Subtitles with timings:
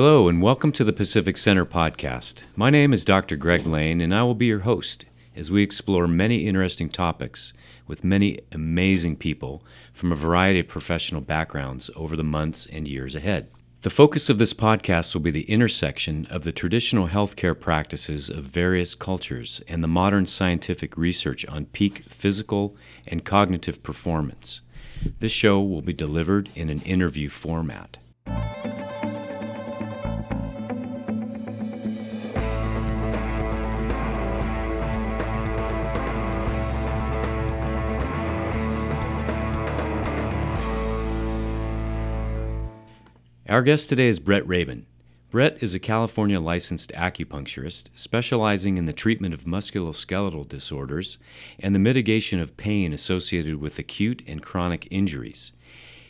[0.00, 2.44] Hello, and welcome to the Pacific Center podcast.
[2.54, 3.34] My name is Dr.
[3.34, 7.52] Greg Lane, and I will be your host as we explore many interesting topics
[7.88, 13.16] with many amazing people from a variety of professional backgrounds over the months and years
[13.16, 13.48] ahead.
[13.82, 18.44] The focus of this podcast will be the intersection of the traditional healthcare practices of
[18.44, 22.76] various cultures and the modern scientific research on peak physical
[23.08, 24.60] and cognitive performance.
[25.18, 27.96] This show will be delivered in an interview format.
[43.48, 44.84] Our guest today is Brett Rabin.
[45.30, 51.16] Brett is a California licensed acupuncturist specializing in the treatment of musculoskeletal disorders
[51.58, 55.52] and the mitigation of pain associated with acute and chronic injuries.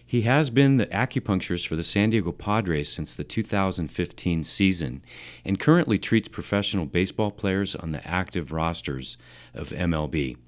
[0.04, 5.00] He has been the acupuncturist for the San Diego Padres since the 2015 season
[5.44, 9.16] and currently treats professional baseball players on the active rosters
[9.54, 10.38] of MLB.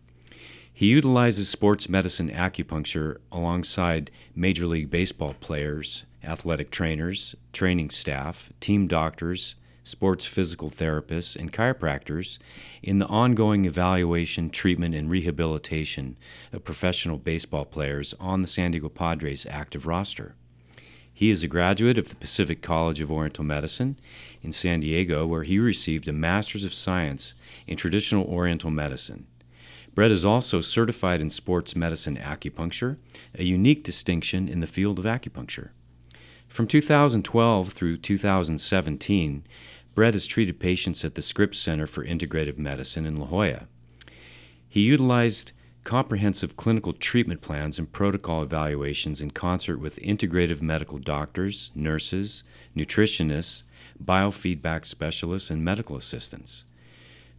[0.72, 8.86] He utilizes sports medicine acupuncture alongside Major League Baseball players athletic trainers, training staff, team
[8.86, 12.38] doctors, sports physical therapists, and chiropractors
[12.82, 16.16] in the ongoing evaluation, treatment, and rehabilitation
[16.52, 20.34] of professional baseball players on the San Diego Padres active roster.
[21.12, 23.98] He is a graduate of the Pacific College of Oriental Medicine
[24.42, 27.34] in San Diego, where he received a Master's of Science
[27.66, 29.26] in Traditional Oriental Medicine.
[29.94, 32.96] Brett is also certified in sports medicine acupuncture,
[33.34, 35.70] a unique distinction in the field of acupuncture.
[36.50, 39.44] From 2012 through 2017,
[39.94, 43.68] Brett has treated patients at the Scripps Center for Integrative Medicine in La Jolla.
[44.68, 45.52] He utilized
[45.84, 52.42] comprehensive clinical treatment plans and protocol evaluations in concert with integrative medical doctors, nurses,
[52.76, 53.62] nutritionists,
[54.04, 56.64] biofeedback specialists, and medical assistants.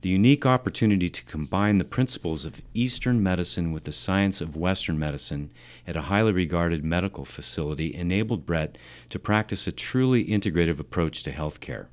[0.02, 4.98] The unique opportunity to combine the principles of Eastern medicine with the science of Western
[4.98, 5.52] medicine
[5.86, 8.80] at a highly regarded medical facility enabled Brett
[9.10, 11.86] to practice a truly integrative approach to healthcare.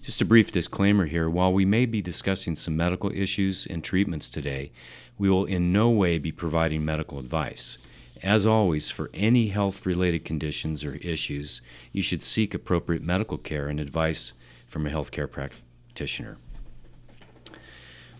[0.00, 4.30] Just a brief disclaimer here while we may be discussing some medical issues and treatments
[4.30, 4.72] today,
[5.18, 7.76] we will in no way be providing medical advice.
[8.22, 11.60] As always, for any health related conditions or issues,
[11.92, 14.32] you should seek appropriate medical care and advice
[14.66, 16.38] from a healthcare practitioner.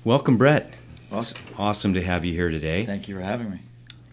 [0.02, 0.72] Welcome, Brett.
[1.12, 2.86] It's awesome to have you here today.
[2.86, 3.60] Thank you for having me.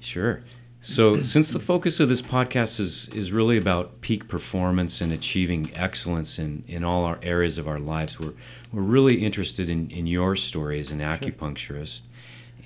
[0.02, 0.44] Sure.
[0.82, 5.72] So, since the focus of this podcast is, is really about peak performance and achieving
[5.76, 8.34] excellence in, in all our areas of our lives, we're,
[8.74, 12.02] we're really interested in, in your story as an acupuncturist.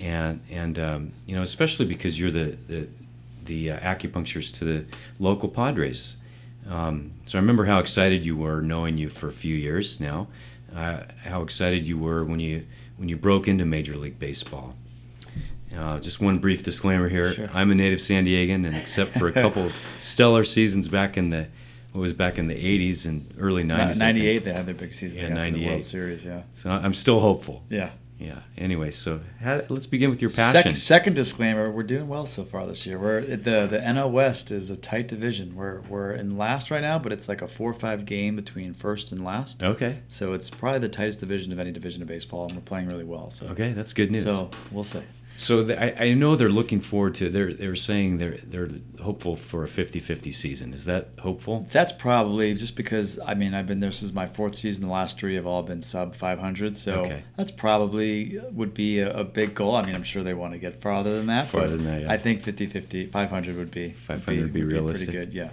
[0.00, 2.88] And, and um, you know, especially because you're the, the,
[3.44, 4.84] the uh, acupuncturist to the
[5.20, 6.16] local Padres.
[6.68, 10.26] Um, so, I remember how excited you were knowing you for a few years now,
[10.74, 12.66] uh, how excited you were when you
[13.02, 14.76] when you broke into Major League Baseball.
[15.76, 17.50] Uh, just one brief disclaimer here: sure.
[17.52, 21.48] I'm a native San Diegan, and except for a couple stellar seasons back in the
[21.90, 23.98] what was back in the 80s and early 90s.
[23.98, 25.18] 98, they had their big season.
[25.18, 25.68] Yeah, 98.
[25.68, 26.42] World Series, yeah.
[26.54, 27.64] So I'm still hopeful.
[27.68, 27.90] Yeah.
[28.22, 28.40] Yeah.
[28.56, 30.62] Anyway, so how, let's begin with your passion.
[30.62, 32.98] Second, second, disclaimer: We're doing well so far this year.
[32.98, 35.56] We're the the NL West is a tight division.
[35.56, 38.74] We're we're in last right now, but it's like a four or five game between
[38.74, 39.62] first and last.
[39.62, 39.98] Okay.
[40.08, 43.04] So it's probably the tightest division of any division of baseball, and we're playing really
[43.04, 43.30] well.
[43.30, 44.24] So okay, that's good news.
[44.24, 45.02] So we'll see.
[45.34, 48.68] So the, I, I know they're looking forward to they're they're saying they're they're
[49.00, 50.74] hopeful for a 50-50 season.
[50.74, 51.66] Is that hopeful?
[51.72, 54.84] That's probably just because I mean I've been there since my fourth season.
[54.84, 57.22] The last three have all been sub 500, so okay.
[57.36, 59.74] that's probably would be a, a, big goal.
[59.74, 61.48] I mean I'm sure they want to get farther than that.
[61.48, 62.12] Farther than that, yeah.
[62.12, 65.08] I think 50-50, 500 would be 500 would be, would be realistic.
[65.08, 65.50] pretty good, yeah.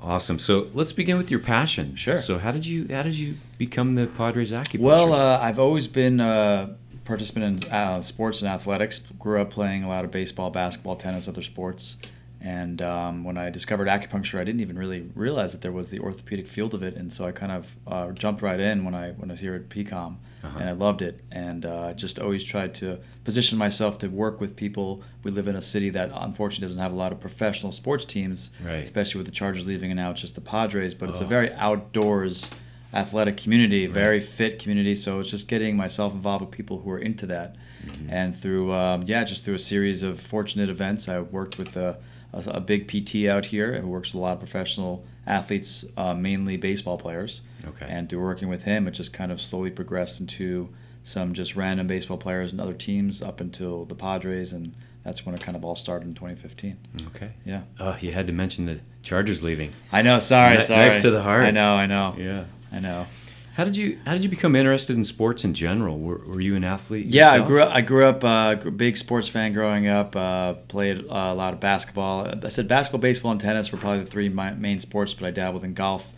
[0.00, 0.38] Awesome.
[0.38, 1.96] So let's begin with your passion.
[1.96, 2.14] Sure.
[2.14, 4.78] So how did you how did you become the Padres acupuncturist?
[4.80, 6.20] Well, uh, I've always been.
[6.20, 6.74] Uh,
[7.08, 9.00] participant in uh, sports and athletics.
[9.18, 11.96] Grew up playing a lot of baseball, basketball, tennis, other sports.
[12.40, 15.98] And um, when I discovered acupuncture, I didn't even really realize that there was the
[15.98, 19.10] orthopedic field of it, and so I kind of uh, jumped right in when I
[19.12, 20.58] when I was here at PCOM, uh-huh.
[20.60, 21.20] and I loved it.
[21.32, 25.02] And uh, just always tried to position myself to work with people.
[25.24, 28.50] We live in a city that unfortunately doesn't have a lot of professional sports teams,
[28.64, 28.84] right.
[28.84, 30.94] especially with the Chargers leaving, and now it's just the Padres.
[30.94, 31.12] But oh.
[31.12, 32.48] it's a very outdoors
[32.92, 33.94] athletic community, right.
[33.94, 34.94] very fit community.
[34.94, 37.56] So it's just getting myself involved with people who are into that.
[37.84, 38.10] Mm-hmm.
[38.10, 41.98] And through, um, yeah, just through a series of fortunate events, I worked with a,
[42.32, 46.14] a, a, big PT out here who works with a lot of professional athletes, uh,
[46.14, 47.40] mainly baseball players.
[47.66, 47.86] Okay.
[47.88, 50.68] And through working with him, it just kind of slowly progressed into
[51.02, 54.52] some just random baseball players and other teams up until the Padres.
[54.52, 54.74] And
[55.04, 56.76] that's when it kind of all started in 2015.
[57.08, 57.32] Okay.
[57.44, 57.62] Yeah.
[57.78, 59.72] Oh, you had to mention the Chargers leaving.
[59.92, 60.18] I know.
[60.18, 60.88] Sorry, Kni- sorry.
[60.88, 61.44] knife to the heart.
[61.44, 61.74] I know.
[61.74, 62.14] I know.
[62.18, 62.44] Yeah.
[62.72, 63.06] I know.
[63.54, 65.98] How did you How did you become interested in sports in general?
[65.98, 67.06] Were, were you an athlete?
[67.06, 67.74] Yeah, I grew up.
[67.74, 70.14] I grew up uh, big sports fan growing up.
[70.14, 72.32] Uh, played uh, a lot of basketball.
[72.44, 75.64] I said basketball, baseball, and tennis were probably the three main sports, but I dabbled
[75.64, 76.12] in golf.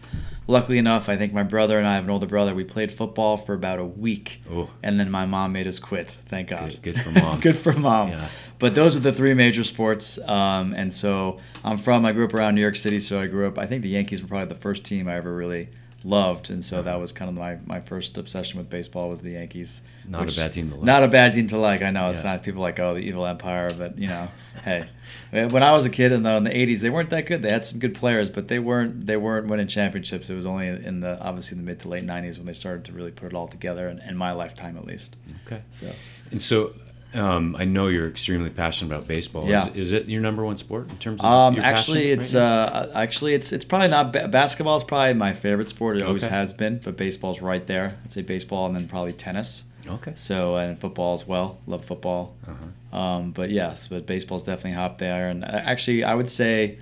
[0.47, 2.55] Luckily enough, I think my brother and I have an older brother.
[2.55, 6.19] We played football for about a week, Oh, and then my mom made us quit.
[6.27, 6.71] Thank God.
[6.83, 7.41] good, good for mom.
[7.41, 8.09] Good for mom.
[8.09, 8.29] Yeah.
[8.59, 10.19] But those are the three major sports.
[10.29, 12.05] Um, and so I'm from.
[12.05, 13.59] I grew up around New York City, so I grew up.
[13.59, 15.69] I think the Yankees were probably the first team I ever really
[16.05, 19.31] loved, and so that was kind of my, my first obsession with baseball was the
[19.33, 19.81] Yankees.
[20.09, 20.85] Not which- a bad team to like.
[20.85, 21.83] Not a bad team to like.
[21.83, 22.33] I know it's Yeah.
[22.33, 24.29] not people like oh the evil empire, but you know,
[24.65, 24.89] hey,
[25.31, 27.43] when I was a kid in the, in the '80s, they weren't that good.
[27.43, 30.31] They had some good players, but they weren't they weren't winning championships.
[30.31, 32.85] It was only in the obviously in the mid to late '90s when they started
[32.87, 35.17] to really put it all together, in, in my lifetime at least.
[35.47, 35.63] Okay.
[35.71, 35.91] So
[36.31, 36.73] And so,
[37.15, 39.47] um, I know you're extremely passionate about baseball.
[39.47, 39.67] Yeah.
[39.69, 41.27] Is, is it your number one sport in terms of?
[41.27, 44.77] Um, actually, it's right uh, actually it's it's probably not ba- basketball.
[44.77, 45.97] is probably my favorite sport.
[45.97, 47.99] It always has been, but baseball's right there.
[48.05, 49.65] I'd say baseball and then probably tennis.
[49.87, 50.13] okay.
[50.17, 51.59] So and football as well.
[51.67, 52.37] Love football.
[52.47, 52.97] Uh-huh.
[52.97, 55.29] Um, but yes, but baseball's definitely up there.
[55.29, 56.79] And uh, actually, I would say,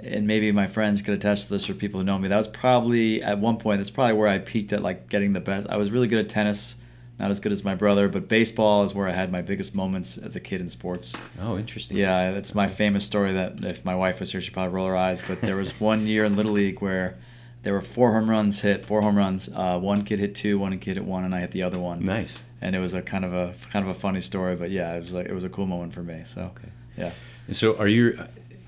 [0.00, 2.28] and maybe my friends could attest to this or people who know me.
[2.28, 3.80] That was probably at one point.
[3.80, 5.68] That's probably where I peaked at like getting the best.
[5.68, 6.76] I was really good at tennis.
[7.20, 10.16] Not as good as my brother, but baseball is where I had my biggest moments
[10.16, 11.14] as a kid in sports.
[11.38, 11.98] Oh, interesting.
[11.98, 14.96] Yeah, it's my famous story that if my wife was here, she'd probably roll her
[14.96, 15.20] eyes.
[15.28, 17.18] But there was one year in Little League where
[17.62, 19.50] there were four home runs hit, four home runs.
[19.54, 22.02] Uh, one kid hit two, one kid hit one, and I hit the other one.
[22.06, 22.42] Nice.
[22.62, 25.00] And it was a kind of a kind of a funny story, but yeah, it
[25.00, 26.22] was like it was a cool moment for me.
[26.24, 26.68] So Okay.
[26.96, 27.12] yeah.
[27.48, 28.18] And so, are you?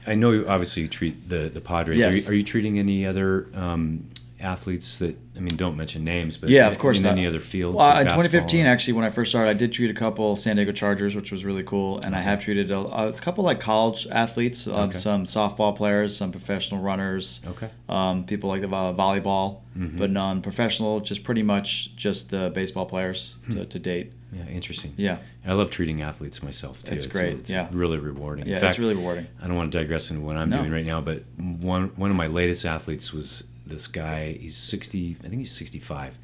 [0.06, 1.96] I know you obviously you treat the the Padres.
[2.02, 2.24] Are, Yes.
[2.26, 4.04] you, are you treating any other um,
[4.42, 5.16] athletes that?
[5.36, 7.12] I mean, don't mention names, but Yeah, of course In not.
[7.12, 7.76] any other fields?
[7.76, 10.36] Well, like in 2015, or- actually, when I first started, I did treat a couple
[10.36, 13.58] San Diego Chargers, which was really cool, and I have treated a, a couple like
[13.60, 14.98] college athletes, uh, Okay.
[14.98, 17.68] some softball players, some professional runners, Okay.
[17.88, 19.96] um, people like the uh, volleyball, Mhm.
[19.96, 23.52] but non-professional, just pretty much just the baseball players Hmm.
[23.54, 24.12] to, to date.
[24.34, 24.92] Yeah, interesting.
[24.96, 26.94] Yeah, I love treating athletes myself too.
[26.94, 27.68] It's It's, great, It's yeah.
[27.70, 28.46] really rewarding.
[28.46, 29.26] yeah, In fact, it's really rewarding.
[29.42, 30.58] I don't want to digress into what I'm No.
[30.58, 34.32] doing right now, but one one of my latest athletes was this guy.
[34.32, 35.16] He's 60.
[35.20, 36.18] I think he's 65.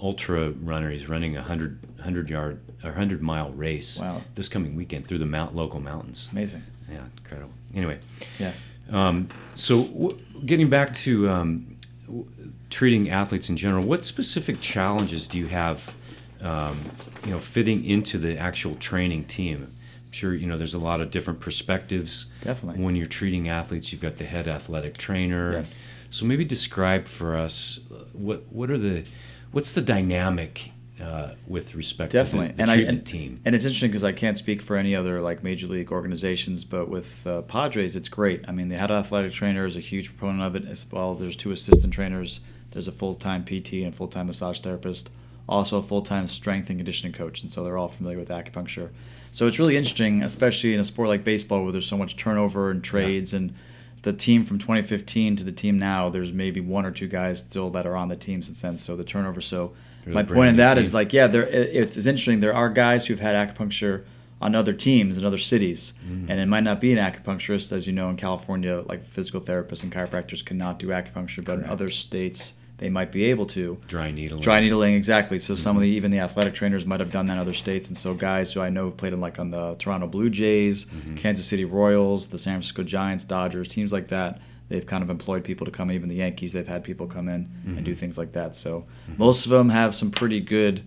[0.00, 0.90] Ultra runner.
[0.90, 4.22] He's running a 100 100 yard or 100 mile race Wow.
[4.34, 6.28] this coming weekend through the mount local mountains.
[6.32, 6.62] Amazing.
[6.90, 7.52] Yeah, incredible.
[7.74, 7.98] Anyway,
[8.40, 8.52] Yeah.
[8.90, 12.26] um, so w- getting back to um, w-
[12.70, 15.94] treating athletes in general, what specific challenges do you have,
[16.40, 16.76] um,
[17.24, 19.68] you know, fitting into the actual training team?
[20.06, 22.82] I'm sure you know there's a lot of different perspectives Definitely.
[22.84, 23.92] when you're treating athletes.
[23.92, 25.52] You've got the head athletic trainer.
[25.52, 25.78] Yes.
[26.12, 29.04] So maybe describe for us uh, what what are the
[29.50, 30.70] what's the dynamic
[31.00, 33.40] uh, with respect Definitely, to the, the and I treatment and, team?
[33.46, 36.90] and it's interesting because I can't speak for any other like major league organizations, but
[36.90, 38.44] with uh, Padres, it's great.
[38.46, 41.14] I mean, the head athletic trainer is a huge proponent of it as well.
[41.14, 42.40] There's two assistant trainers.
[42.72, 45.08] There's a full time PT and full time massage therapist,
[45.48, 48.90] also a full time strength and conditioning coach, and so they're all familiar with acupuncture.
[49.32, 52.70] So it's really interesting, especially in a sport like baseball where there's so much turnover
[52.70, 53.54] and trades and.
[54.02, 57.70] The team from 2015 to the team now, there's maybe one or two guys still
[57.70, 58.76] that are on the team since then.
[58.76, 59.40] So the turnover.
[59.40, 59.72] So
[60.06, 60.94] my point in that is team.
[60.94, 64.02] like yeah there it- it's, it's interesting there are guys who've had acupuncture
[64.40, 66.26] on other teams in other cities Mm.
[66.28, 69.84] and it might not be an acupuncturist as you know in california like physical therapists
[69.84, 74.10] and chiropractors cannot do acupuncture but in other states they might be able to Dry
[74.10, 74.42] needling.
[74.42, 75.96] dry needling exactly so some of the Mm-hmm.
[75.96, 78.60] even the athletic trainers might have done that in other states and so guys who
[78.60, 81.16] i know have played in like on the toronto blue jays Mhm.
[81.16, 85.44] kansas city royals the san francisco giants dodgers teams like that they've kind of employed
[85.44, 88.32] people to come even the yankees they've had people come in and do things like
[88.32, 89.18] that so Mhm.
[89.18, 90.82] most of them have some pretty good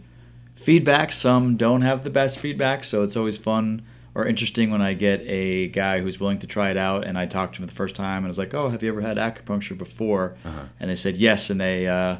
[0.55, 3.81] feedback some don't have the best feedback so it's always fun
[4.15, 7.25] or interesting when i get a guy who's willing to try it out and i
[7.25, 9.17] talked to him the first time and I was like oh have you ever had
[9.17, 10.63] acupuncture before Uh-huh.
[10.79, 12.17] and they said yes and they uh,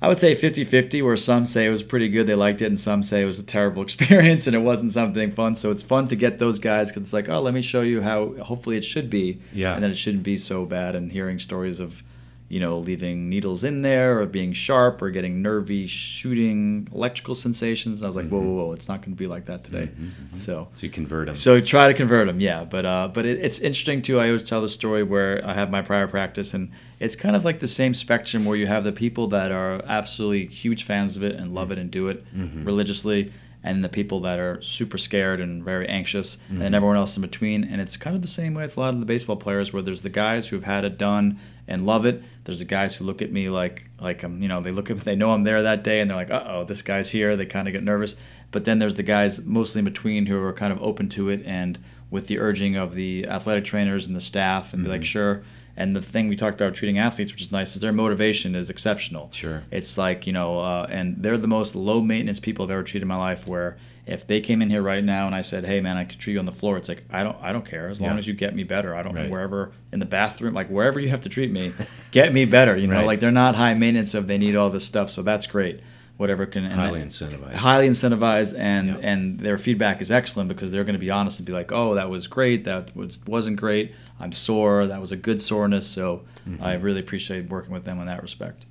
[0.00, 2.78] i would say 50-50 where some say it was pretty good they liked it and
[2.78, 6.06] some say it was a terrible experience and it wasn't something fun so it's fun
[6.08, 8.84] to get those guys because it's like oh let me show you how hopefully it
[8.84, 9.74] should be Yeah.
[9.74, 12.02] and then it shouldn't be so bad and hearing stories of
[12.48, 18.00] you know leaving needles in there or being sharp or getting nervy shooting electrical sensations
[18.00, 18.44] and i was like whoa Mhm.
[18.44, 20.38] whoa whoa it's not going to be like that today Mhm, mhm.
[20.38, 21.34] so So you convert them.
[21.36, 22.64] so try to convert them, yeah.
[22.64, 24.18] But uh, but it, it's interesting too.
[24.20, 27.44] I always tell the story where I have my prior practice, and it's kind of
[27.44, 31.22] like the same spectrum where you have the people that are absolutely huge fans of
[31.22, 32.64] it and love it and do it Mhm.
[32.66, 33.30] religiously,
[33.62, 37.64] and the people that are super scared and very anxious, and everyone else in between.
[37.64, 39.82] And it's kind of the same way with a lot of the baseball players, where
[39.82, 42.22] there's the guys who've had it done and love it.
[42.48, 44.98] There's the guys who look at me like like I'm, you know, they look at
[45.00, 47.36] they know I'm there that day, and they're like, uh oh, this guy's here.
[47.36, 48.16] They kind of get nervous.
[48.52, 51.44] But then there's the guys mostly in between who are kind of open to it
[51.44, 51.78] and
[52.10, 55.04] with the urging of the athletic trainers and the staff, and be like, Mhm.
[55.04, 55.42] sure.
[55.76, 58.70] And the thing we talked about treating athletes, which is nice, is their motivation is
[58.70, 59.28] exceptional.
[59.34, 59.60] Sure.
[59.70, 63.02] It's like you know, uh, and they're the most low maintenance people I've ever treated
[63.02, 63.46] in my life.
[63.46, 63.76] Where
[64.08, 66.34] if they came in here right now and I said, "Hey man, I could treat
[66.34, 68.18] you on the floor," it's like I don't, I don't care as long Yeah.
[68.18, 68.94] as you get me better.
[68.94, 69.30] I don't Right.
[69.30, 71.72] wherever in the bathroom, like wherever you have to treat me,
[72.10, 72.76] get me better.
[72.76, 73.06] You know, Right.
[73.06, 75.80] like they're not high maintenance of they need all this stuff, so that's great.
[76.16, 77.54] Whatever can and Highly I- incentivized.
[77.54, 78.96] highly incentivized and Yeah.
[79.02, 81.94] and their feedback is excellent because they're going to be honest and be like oh
[81.94, 86.22] that was great that was wasn't great i'm sore that was a good soreness so
[86.48, 86.62] Mm-hmm.
[86.64, 88.64] i really appreciate working with them in that respect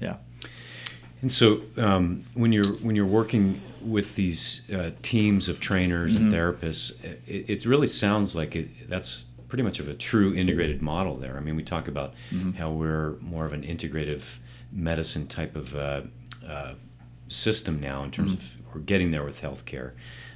[0.00, 0.16] yeah
[1.22, 6.24] And so, um, when you're when you're working with these uh, teams of trainers Mm-hmm.
[6.24, 10.80] and therapists, it, it really sounds like it, that's pretty much of a true integrated
[10.82, 11.36] model there.
[11.36, 12.52] I mean, we talk about Mm-hmm.
[12.52, 14.38] how we're more of an integrative
[14.72, 16.02] medicine type of uh,
[16.48, 16.74] uh,
[17.28, 18.40] system now in terms Mm-hmm.
[18.68, 19.90] of we're getting there with healthcare,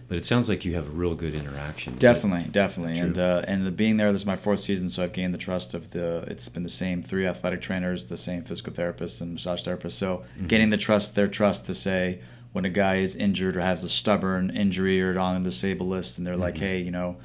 [0.09, 1.95] but it sounds like you have a real good interaction.
[1.95, 4.89] Is it- definitely definitely and uh, and the, being there this is my fourth season
[4.91, 8.17] so i've gained the trust of the it's been the same three athletic trainers the
[8.17, 10.47] same physical therapists and massage therapists so Mm-hmm.
[10.49, 12.21] gaining the trust their trust to say
[12.57, 16.17] when a guy is injured or has a stubborn injury or on the disabled list
[16.17, 16.65] and they're like Mm-hmm.
[16.65, 17.17] hey you know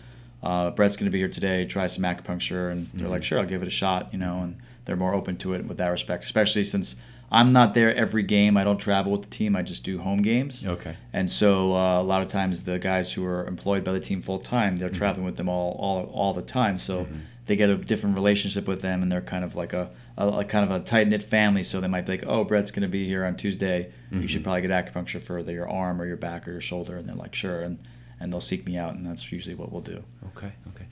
[0.43, 3.11] uh, brett's going to be here today try some acupuncture and they're Mm-hmm.
[3.11, 5.65] like sure i'll give it a shot you know and they're more open to it
[5.65, 6.95] with that respect especially since
[7.31, 10.21] i'm not there every game i don't travel with the team i just do home
[10.21, 10.95] games Okay.
[11.13, 14.21] and so uh, a lot of times the guys who are employed by the team
[14.21, 16.77] full time, they're traveling with them all, all all the time.
[16.77, 17.07] So
[17.47, 19.89] they get a different relationship with them, and they're kind of like a,
[20.27, 21.63] a, a kind of a tight knit family.
[21.63, 23.91] So they might be like, "Oh, Brett's going to be here on Tuesday.
[24.11, 26.97] You should probably get acupuncture for the, your arm or your back or your shoulder."
[26.97, 27.79] And they're like, "Sure," and
[28.19, 30.03] and they'll seek me out, and that's usually what we'll do.
[30.37, 30.51] Okay.
[30.75, 30.85] Okay.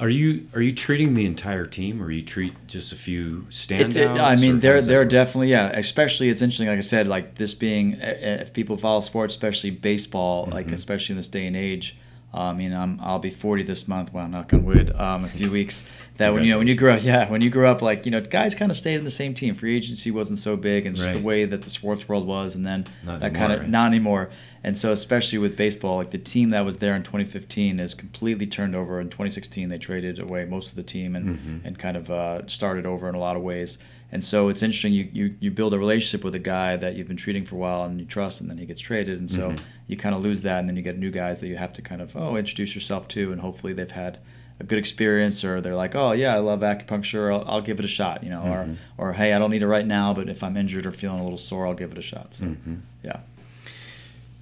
[0.00, 3.94] Are you are you treating the entire team, or you treat just a few standouts?
[3.96, 5.68] it- I mean, they're they're definitely yeah.
[5.68, 9.34] Especially it's interesting, like I said, like this being uh, uh, if people follow sports,
[9.34, 10.74] especially baseball, like Mm-hmm.
[10.74, 11.96] especially in this day and age.
[12.34, 14.12] I mean, I'm I'll be 40 this month.
[14.12, 14.90] Well, knock on wood.
[14.96, 15.84] Um, a few weeks.
[16.16, 18.10] That when you know when you grew up, yeah, when you grew up, like you
[18.10, 19.54] know, guys kind of stayed in the same team.
[19.54, 21.16] Free agency wasn't so big, and just Right.
[21.18, 23.68] the way that the sports world was, and then Not that kind of right?
[23.68, 24.30] not anymore.
[24.64, 28.46] And so, especially with baseball, like the team that was there in 2015 is completely
[28.46, 29.00] turned over.
[29.00, 31.60] In 2016, they traded away most of the team and, Mhm.
[31.66, 33.78] and kind of uh, started over in a lot of ways.
[34.12, 34.92] And so it's interesting.
[34.92, 37.58] You, you you build a relationship with a guy that you've been treating for a
[37.58, 39.58] while and you trust, and then he gets traded, and so Mhm.
[39.88, 41.82] you kind of lose that, and then you get new guys that you have to
[41.82, 44.18] kind of oh introduce yourself to, and hopefully they've had
[44.60, 47.86] a good experience, or they're like oh yeah I love acupuncture, I'll, I'll give it
[47.86, 48.76] a shot, you know, Mhm.
[48.98, 51.20] or or hey I don't need it right now, but if I'm injured or feeling
[51.20, 52.34] a little sore, I'll give it a shot.
[52.34, 52.80] So Mhm.
[53.02, 53.20] yeah.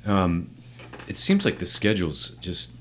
[0.04, 0.50] Um,
[1.06, 2.72] it seems like the schedule's just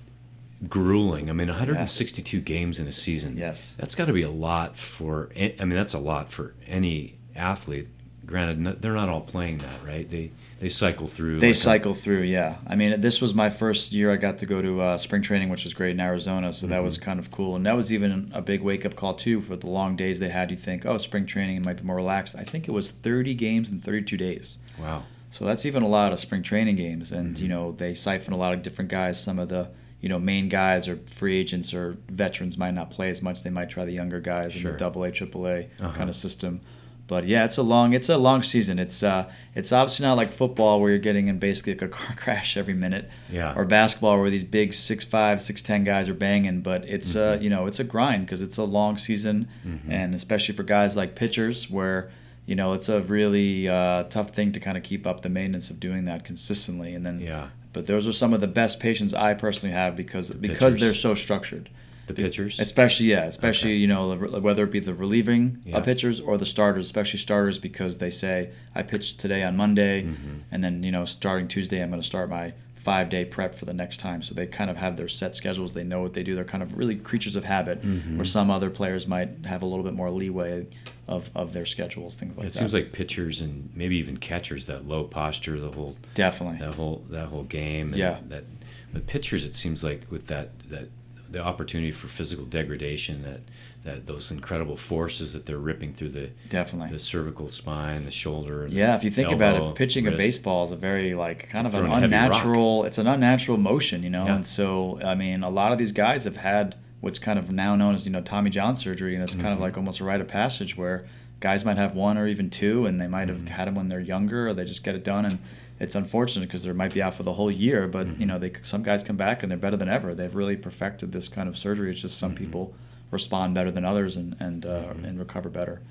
[0.67, 1.29] grueling.
[1.29, 3.37] I mean, 162 games in a season.
[3.37, 3.73] Yes.
[3.77, 5.29] That's got to be a lot for.
[5.35, 7.87] I mean, that's a lot for any athlete.
[8.25, 10.07] Granted, they're not all playing that, right?
[10.09, 11.39] They they cycle through.
[11.39, 12.57] They like a- cycle through, yeah.
[12.67, 15.47] I mean, this was my first year I got to go to uh, spring training,
[15.49, 17.05] which was great in Arizona, so that was Mm-hmm.
[17.05, 17.55] kind of cool.
[17.55, 20.27] And that was even a big wake up call, too, for the long days they
[20.29, 20.51] had.
[20.51, 22.35] You think, oh, spring training might be more relaxed.
[22.35, 24.57] I think it was 30 games in 32 days.
[24.77, 25.05] Wow.
[25.31, 27.11] So that's even a lot of spring training games.
[27.13, 27.43] And, Mm-hmm.
[27.43, 29.19] you know, they siphon a lot of different guys.
[29.19, 29.69] Some of the,
[30.01, 33.43] you know, main guys or free agents or veterans might not play as much.
[33.43, 35.91] They might try the younger guys in the double A, triple A Uh-huh.
[35.97, 36.61] kind of system.
[37.07, 38.77] But yeah, it's a long it's a long season.
[38.77, 42.15] It's uh it's obviously not like football where you're getting in basically like a car
[42.15, 43.09] crash every minute.
[43.31, 43.53] Yeah.
[43.55, 46.61] Or basketball where these big six five, six ten guys are banging.
[46.61, 47.41] But it's uh Mhm.
[47.41, 49.79] you know it's a grind because it's a long season, Mhm.
[49.91, 52.11] and especially for guys like pitchers where
[52.45, 55.71] you know it's a really uh, tough thing to kind of keep up the maintenance
[55.71, 56.93] of doing that consistently.
[56.93, 57.47] And then Yeah.
[57.73, 60.81] But those are some of the best patients I personally have because because pitchers.
[60.81, 61.69] they're so structured.
[62.07, 62.59] The pitchers.
[62.59, 63.77] Especially yeah, especially Okay.
[63.77, 65.77] you know whether it be the relieving Yeah.
[65.77, 70.03] uh, pitchers or the starters, especially starters because they say I pitched today on Monday,
[70.03, 70.39] Mhm.
[70.51, 73.65] and then you know starting Tuesday I'm going to start my five day prep for
[73.65, 74.21] the next time.
[74.21, 75.73] So they kind of have their set schedules.
[75.73, 76.33] They know what they do.
[76.33, 77.81] They're kind of really creatures of habit.
[77.81, 78.15] Mhm.
[78.15, 80.65] Where some other players might have a little bit more leeway
[81.07, 82.55] of, of their schedules, things like it that.
[82.55, 86.59] It seems like pitchers and maybe even catchers that low posture, the whole definitely.
[86.59, 87.89] that whole that whole game.
[87.89, 88.19] and Yeah.
[88.29, 88.45] That,
[88.93, 90.87] but pitchers, it seems like with that that
[91.29, 93.41] the opportunity for physical degradation, that
[93.83, 96.91] that those incredible forces that they're ripping through the Definitely.
[96.91, 98.67] the cervical spine, the shoulder.
[98.67, 101.65] the Yeah, if you think about it, pitching a baseball is a very like kind
[101.65, 102.25] of an throwing a heavy rock.
[102.43, 102.83] unnatural.
[102.85, 104.25] It's an unnatural motion, you know.
[104.25, 104.35] Yeah.
[104.35, 107.75] And so, I mean, a lot of these guys have had what's kind of now
[107.77, 109.61] known as you know Tommy John surgery, and it's kind of Mhm.
[109.61, 111.05] like almost a rite of passage where
[111.39, 113.47] guys might have one or even two, and they might have Mhm.
[113.47, 115.39] had them when they're younger, or they just get it done, and
[115.79, 117.87] it's unfortunate because they might be out for the whole year.
[117.87, 118.19] But Mhm.
[118.19, 120.13] you know, they some guys come back and they're better than ever.
[120.13, 121.89] They've really perfected this kind of surgery.
[121.91, 122.39] It's just some Mhm.
[122.39, 122.73] people
[123.11, 125.03] respond better than others and and uh, Mhm.
[125.07, 125.81] and recover better.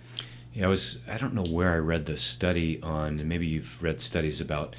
[0.53, 1.01] Yeah, I was.
[1.11, 4.75] I don't know where I read this study on, and maybe you've read studies about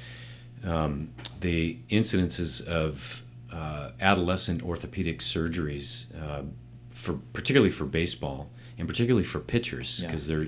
[0.64, 6.42] um, the incidences of uh, adolescent orthopedic surgeries uh,
[6.90, 10.36] for particularly for baseball and particularly for pitchers because yeah.
[10.36, 10.44] they're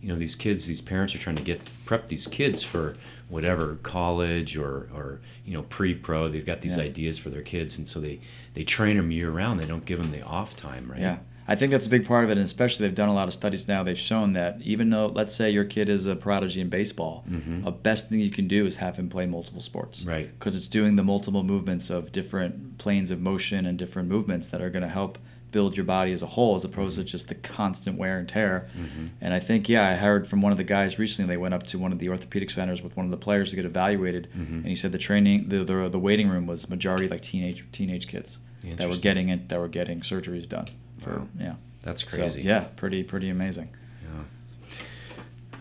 [0.00, 2.96] you know these kids these parents are trying to get prep these kids for
[3.28, 6.84] whatever college or or you know pre-pro they've got these yeah.
[6.84, 8.20] ideas for their kids and so they
[8.54, 11.54] they train them year round they don't give them the off time right yeah I
[11.54, 13.68] think that's a big part of it, and especially they've done a lot of studies
[13.68, 13.82] now.
[13.82, 17.62] They've shown that even though, let's say, your kid is a prodigy in baseball, mm-hmm.
[17.62, 20.28] the best thing you can do is have him play multiple sports, right?
[20.38, 24.60] Because it's doing the multiple movements of different planes of motion and different movements that
[24.60, 25.18] are going to help
[25.52, 27.06] build your body as a whole, as opposed mm-hmm.
[27.06, 28.68] to just the constant wear and tear.
[28.76, 29.06] Mm-hmm.
[29.20, 31.32] And I think, yeah, I heard from one of the guys recently.
[31.32, 33.56] They went up to one of the orthopedic centers with one of the players to
[33.56, 34.56] get evaluated, mm-hmm.
[34.56, 38.08] and he said the training, the, the the waiting room was majority like teenage teenage
[38.08, 40.66] kids that were getting it, that were getting surgeries done.
[41.06, 41.28] For wow.
[41.38, 41.54] yeah.
[41.82, 42.42] That's crazy.
[42.42, 43.68] So, yeah, pretty pretty amazing.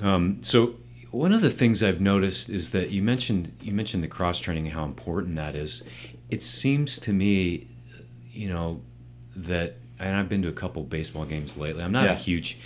[0.02, 0.16] Yeah.
[0.16, 0.76] Um, so
[1.12, 4.66] one of the things I've noticed is that you mentioned you mentioned the cross training
[4.68, 5.84] how important that is.
[6.32, 7.68] It seems to me,
[8.32, 8.82] you know,
[9.36, 11.84] that and I've been to a couple baseball games lately.
[11.84, 12.14] I'm not yeah.
[12.14, 12.58] a huge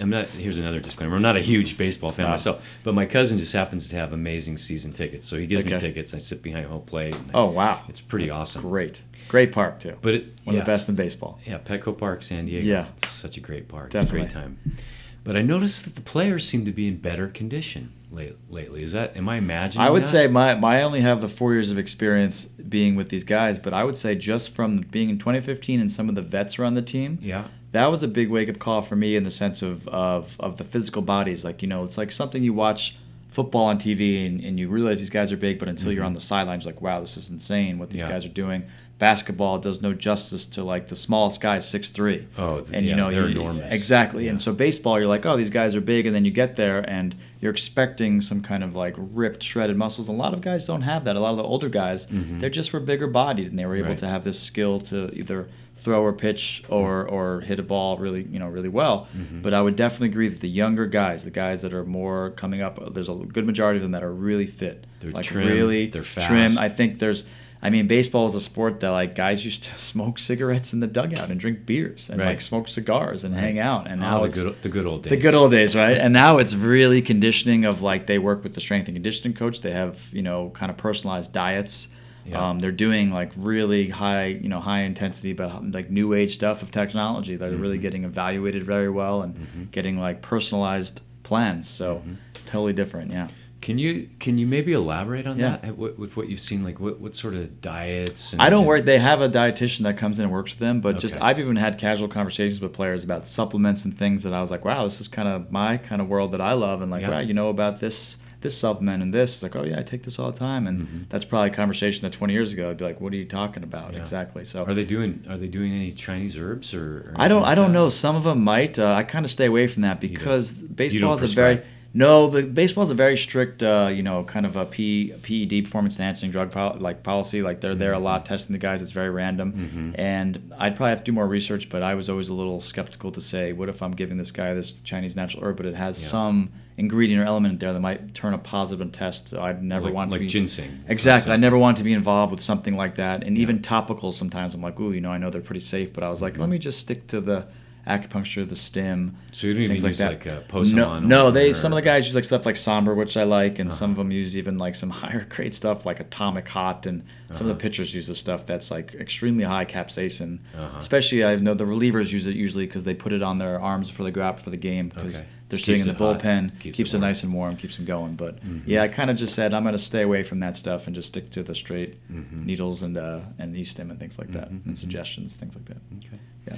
[0.00, 0.26] I'm not.
[0.28, 1.16] Here's another disclaimer.
[1.16, 2.32] I'm not a huge baseball fan wow.
[2.32, 5.74] myself, but my cousin just happens to have amazing season tickets, so he gives okay.
[5.74, 6.14] me tickets.
[6.14, 7.16] I sit behind home plate.
[7.34, 8.62] oh wow, it's pretty That's awesome.
[8.62, 9.02] Great.
[9.28, 9.96] Great park too.
[10.02, 11.38] But it, one yeah, of the best in baseball.
[11.46, 12.66] Yeah, Petco Park, San Diego.
[12.66, 13.90] Yeah, it's such a great park.
[13.90, 14.22] Definitely.
[14.22, 14.76] It's a great time.
[15.24, 18.82] But I noticed that the players seem to be in better condition late, lately.
[18.82, 19.86] Is that am I imagining?
[19.86, 20.08] I would that?
[20.08, 23.58] say my, my I only have the four years of experience being with these guys,
[23.58, 26.64] but I would say just from being in 2015 and some of the vets are
[26.64, 27.18] on the team.
[27.22, 27.48] Yeah.
[27.72, 30.56] That was a big wake up call for me in the sense of, of, of
[30.56, 31.44] the physical bodies.
[31.44, 32.96] Like, you know, it's like something you watch
[33.30, 35.96] football on TV and, and you realize these guys are big, but until mm-hmm.
[35.96, 38.08] you're on the sidelines, like, wow, this is insane what these yeah.
[38.08, 38.64] guys are doing
[39.02, 42.24] basketball does no justice to like the smallest guy six three.
[42.38, 43.74] Oh, and yeah, you know they're you, enormous.
[43.74, 44.30] Exactly, yeah.
[44.30, 46.88] and so baseball, you're like, oh, these guys are big, and then you get there
[46.88, 50.06] and you're expecting some kind of like ripped, shredded muscles.
[50.06, 51.16] A lot of guys don't have that.
[51.16, 52.38] A lot of the older guys, mm-hmm.
[52.38, 53.98] they just were bigger bodied, and they were able right.
[53.98, 55.48] to have this skill to either
[55.82, 59.08] throw or pitch or or hit a ball really you know really well.
[59.16, 59.42] Mm-hmm.
[59.42, 62.62] But I would definitely agree that the younger guys, the guys that are more coming
[62.62, 64.86] up, there's a good majority of them that are really fit.
[65.00, 66.28] They're like trim, really they're fast.
[66.28, 66.58] trim.
[66.58, 67.24] I think there's
[67.64, 70.88] I mean, baseball is a sport that like guys used to smoke cigarettes in the
[70.88, 72.26] dugout and drink beers and right.
[72.26, 73.40] like smoke cigars and right.
[73.40, 73.86] hang out.
[73.86, 75.10] And now oh, it's the good, the good old days.
[75.10, 75.96] The good old days, right?
[75.98, 79.62] and now it's really conditioning of like they work with the strength and conditioning coach.
[79.62, 81.88] They have you know kind of personalized diets.
[82.24, 82.50] Yeah.
[82.50, 86.62] Um, they're doing like really high, you know, high intensity, but like new age stuff
[86.62, 87.62] of technology that are mm-hmm.
[87.62, 89.64] really getting evaluated very well and mm-hmm.
[89.70, 91.68] getting like personalized plans.
[91.68, 92.14] So mm-hmm.
[92.46, 93.28] totally different, yeah.
[93.60, 95.58] Can you can you maybe elaborate on yeah.
[95.58, 96.64] that with what you've seen?
[96.64, 98.32] Like what, what sort of diets?
[98.32, 98.84] And, I don't work.
[98.84, 100.98] They have a dietitian that comes in and works with them, but okay.
[100.98, 104.50] just I've even had casual conversations with players about supplements and things that I was
[104.50, 107.02] like, wow, this is kind of my kind of world that I love, and like,
[107.02, 107.10] yeah.
[107.10, 109.34] wow, you know about this this supplement and this.
[109.34, 111.02] It's like, oh yeah, I take this all the time, and mm-hmm.
[111.08, 113.62] that's probably a conversation that 20 years ago I'd be like, what are you talking
[113.62, 114.00] about yeah.
[114.00, 114.44] exactly?
[114.44, 117.12] So are they doing are they doing any Chinese herbs or?
[117.12, 117.88] or I don't I don't know.
[117.88, 118.78] Some of them might.
[118.78, 121.62] Uh, I kind of stay away from that because baseball is a very
[121.94, 125.64] no, but baseball is a very strict, uh, you know, kind of a P, PED
[125.64, 127.42] performance enhancing drug pol- like policy.
[127.42, 127.80] Like they're mm-hmm.
[127.80, 128.80] there a lot testing the guys.
[128.80, 130.00] It's very random, mm-hmm.
[130.00, 131.68] and I'd probably have to do more research.
[131.68, 134.54] But I was always a little skeptical to say, what if I'm giving this guy
[134.54, 136.08] this Chinese natural herb, but it has yeah.
[136.08, 139.28] some ingredient or element there that might turn a positive test.
[139.28, 140.84] So I'd never like, want to like be ginseng.
[140.88, 143.24] Exactly, I never want to be involved with something like that.
[143.24, 143.42] And yeah.
[143.42, 146.08] even topicals, sometimes I'm like, ooh, you know, I know they're pretty safe, but I
[146.08, 146.42] was like, mm-hmm.
[146.42, 147.46] let me just stick to the
[147.86, 149.16] acupuncture, the stim.
[149.32, 150.12] So you don't even like use that.
[150.12, 151.08] like uh, Po Sum On?
[151.08, 151.54] No, no they or...
[151.54, 153.78] some of the guys use like stuff like Sombra, which I like, and uh-huh.
[153.78, 157.34] some of them use even like some higher grade stuff like Atomic Hot, and uh-huh.
[157.34, 157.60] some of the uh-huh.
[157.60, 160.38] pitchers use the stuff that's like extremely high capsaicin.
[160.56, 160.78] Uh-huh.
[160.78, 163.88] Especially I know the relievers use it usually because they put it on their arms
[163.88, 165.20] before they go out for the game because.
[165.20, 165.28] Okay.
[165.52, 168.14] They're sitting in the bullpen, keeps, keeps it, it, nice and warm, keeps them going.
[168.14, 168.70] But mm-hmm.
[168.70, 170.96] yeah, I kind of just said I'm going to stay away from that stuff and
[170.96, 172.46] just stick to the straight mm-hmm.
[172.46, 174.54] needles and uh, and e-stim and things like that, mm-hmm.
[174.54, 174.74] and mm-hmm.
[174.76, 175.76] suggestions, things like that.
[175.98, 176.18] Okay.
[176.48, 176.56] Yeah.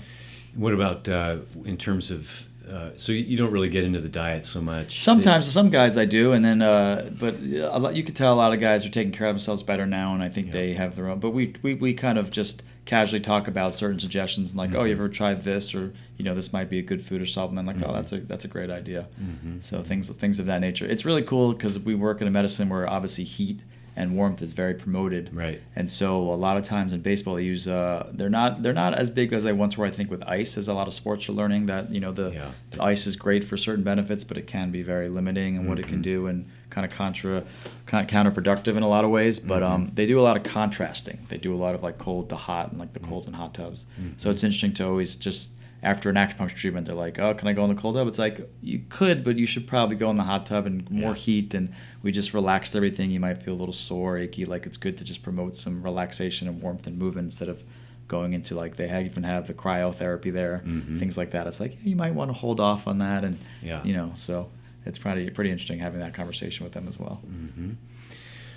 [0.55, 2.47] What about uh, in terms of?
[2.71, 5.03] Uh, so you don't really get into the diet so much.
[5.03, 8.37] Sometimes, some guys I do, and then, uh, but a lot, you could tell a
[8.37, 10.53] lot of guys are taking care of themselves better now, and I think yeah.
[10.53, 11.19] they have their own.
[11.19, 14.81] But we, we, we kind of just casually talk about certain suggestions, and like, mm-hmm.
[14.81, 17.27] oh, you ever tried this, or you know, this might be a good food or
[17.27, 17.67] supplement.
[17.67, 17.91] Like, oh, mm-hmm.
[17.91, 19.07] oh, that's a that's a great idea.
[19.21, 19.61] Mm-hmm.
[19.61, 20.87] So things things of that nature.
[20.87, 23.61] It's really cool because we work in a medicine where obviously heat
[23.97, 25.35] and warmth is very promoted.
[25.35, 25.61] Right.
[25.77, 28.95] And so a lot of times in baseball they use uh, they're not they're not
[28.95, 29.87] as big as they once were.
[29.87, 32.31] I think with ice, as a lot of sports are learning that you know the,
[32.31, 32.51] yeah.
[32.71, 35.71] the ice is great for certain benefits, but it can be very limiting in mm-hmm.
[35.71, 36.03] what it can mm-hmm.
[36.03, 37.45] do and kind of contra
[37.87, 39.39] kind of counterproductive in a lot of ways.
[39.39, 39.73] But mm-hmm.
[39.73, 41.19] um, they do a lot of contrasting.
[41.29, 43.55] They do a lot of like cold to hot and like the cold and hot
[43.55, 43.87] tubs.
[44.01, 44.15] Mm-hmm.
[44.19, 45.51] So it's interesting to always just
[45.83, 48.19] after an acupuncture treatment, they're like, "Oh, can I go in the cold tub?" It's
[48.19, 51.17] like you could, but you should probably go in the hot tub and more Yeah.
[51.17, 51.55] heat.
[51.55, 53.11] And we just relaxed everything.
[53.11, 54.45] You might feel a little sore, achy.
[54.47, 57.63] Like it's good to just promote some relaxation and warmth and movement instead of
[58.09, 60.99] going into like they have, even have the cryotherapy there, Mhm.
[60.99, 61.47] things like that.
[61.47, 63.83] It's like yeah, you might want to hold off on that, and Yeah.
[63.85, 64.49] you know, so
[64.87, 67.17] it's pretty pretty interesting having that conversation with them as well.
[67.25, 67.73] hmm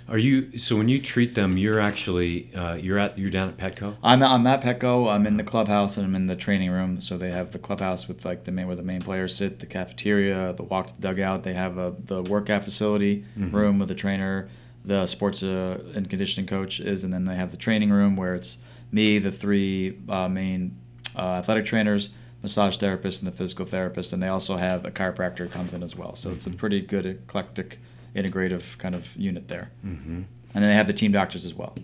[0.08, 1.58] Are you so when you treat them?
[1.58, 3.96] You're actually uh, you're at you're down at Petco.
[4.02, 5.10] I'm I'm at Petco.
[5.12, 7.00] I'm in the clubhouse and I'm in the training room.
[7.02, 9.66] So they have the clubhouse with like the main where the main players sit, the
[9.66, 11.42] cafeteria, the walk to the dugout.
[11.42, 13.52] They have a, the workout facility Mhm.
[13.52, 14.48] room with the trainer,
[14.84, 18.34] the sports uh, and conditioning coach is, and then they have the training room where
[18.34, 18.56] it's
[18.90, 20.74] me, the three uh, main
[21.16, 22.08] uh, athletic trainers,
[22.42, 25.96] massage therapist, and the physical therapist, and they also have a chiropractor comes in as
[25.96, 26.14] well.
[26.14, 26.56] So it's a Mhm.
[26.56, 27.78] pretty good eclectic,
[28.14, 29.70] integrative kind of unit there.
[29.84, 30.12] Mm-hmm.
[30.14, 30.24] And
[30.54, 31.74] then they have the team doctors as well.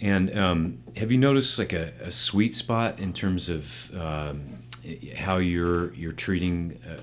[0.00, 4.40] And um, have you noticed like a, a sweet spot in terms of um,
[5.16, 6.98] how you're you're treating uh,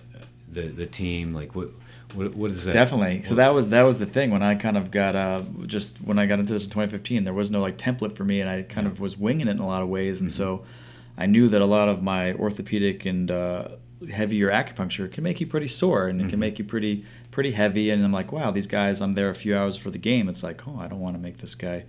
[0.51, 1.33] the the team?
[1.33, 1.69] Like what
[2.13, 2.73] what what is that?
[2.73, 3.23] Definitely.
[3.23, 6.19] So that was that was the thing when I kind of got uh, just when
[6.19, 8.63] I got into this in 2015, there was no like template for me, and I
[8.63, 10.33] kind of was winging it in a lot of ways, and Mhm.
[10.33, 10.65] so
[11.19, 13.67] I knew that a lot of my orthopedic and uh,
[14.09, 16.29] heavier acupuncture can make you pretty sore, and it Mhm.
[16.31, 17.89] can make you pretty pretty heavy.
[17.91, 20.27] And I'm like, wow, these guys, I'm there a few hours for the game.
[20.29, 21.83] It's like, oh, I don't want to make this guy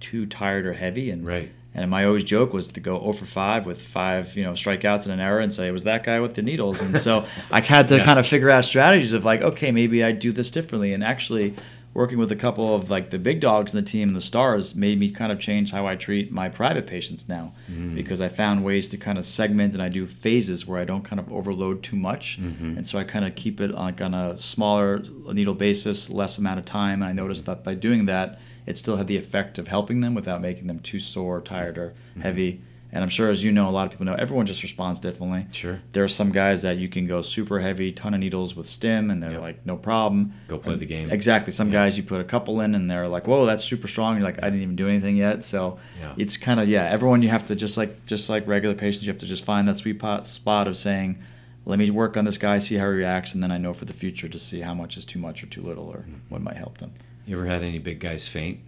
[0.00, 1.50] too tired or heavy, and Right.
[1.74, 5.04] and my always joke was to go 0 for 5 with five, you know, strikeouts
[5.04, 6.80] and an error and say, it was that guy with the needles.
[6.80, 8.04] And so I had to Yeah.
[8.04, 10.92] kind of figure out strategies of like, okay, maybe I do this differently.
[10.92, 11.54] And actually
[11.94, 14.74] working with a couple of like the big dogs in the team and the stars
[14.74, 17.94] made me kind of change how I treat my private patients now Mm.
[17.94, 21.04] because I found ways to kind of segment and I do phases where I don't
[21.04, 22.38] kind of overload too much.
[22.42, 22.76] Mhm.
[22.76, 25.02] And so I kind of keep it like on a smaller
[25.32, 27.00] needle basis, less amount of time.
[27.00, 30.14] And I noticed that by doing that, it still had the effect of helping them
[30.14, 32.22] without making them too sore, tired, or Mhm.
[32.22, 32.60] heavy.
[32.94, 35.46] And I'm sure, as you know, a lot of people know, everyone just responds differently.
[35.52, 35.80] Sure.
[35.92, 39.10] There are some guys that you can go super heavy, ton of needles with stim,
[39.10, 39.40] and they're Yep.
[39.40, 40.32] like, no problem.
[40.46, 41.10] Go play And- the game.
[41.10, 41.52] Exactly.
[41.52, 41.72] Some Yeah.
[41.84, 44.14] guys you put a couple in, and they're like, whoa, that's super strong.
[44.16, 45.44] You're like, I didn't even do anything yet.
[45.44, 46.12] So Yeah.
[46.16, 46.84] it's kind of yeah.
[46.84, 49.66] Everyone you have to just like just like regular patients, you have to just find
[49.66, 51.18] that sweet pot spot of saying,
[51.66, 53.86] let me work on this guy, see how he reacts, and then I know for
[53.86, 56.58] the future to see how much is too much or too little, or what might
[56.58, 56.92] help them.
[57.26, 58.58] You ever had any big guys faint?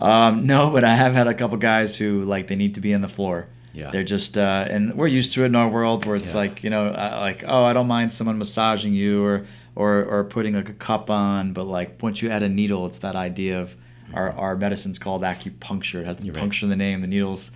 [0.00, 2.94] Um, no, but I have had a couple guys who like they need to be
[2.94, 3.46] on the floor.
[3.76, 3.90] Yeah.
[3.90, 6.38] They're just, uh, and we're used to it in our world where it's Yeah.
[6.38, 10.24] like, you know, uh, like, oh, I don't mind someone massaging you or, or, or
[10.24, 13.60] putting like a cup on, but like once you add a needle, it's that idea
[13.60, 13.76] of
[14.14, 16.00] our, our medicine's called acupuncture.
[16.00, 16.40] It has the You're right.
[16.40, 17.50] puncture in the name, the needles.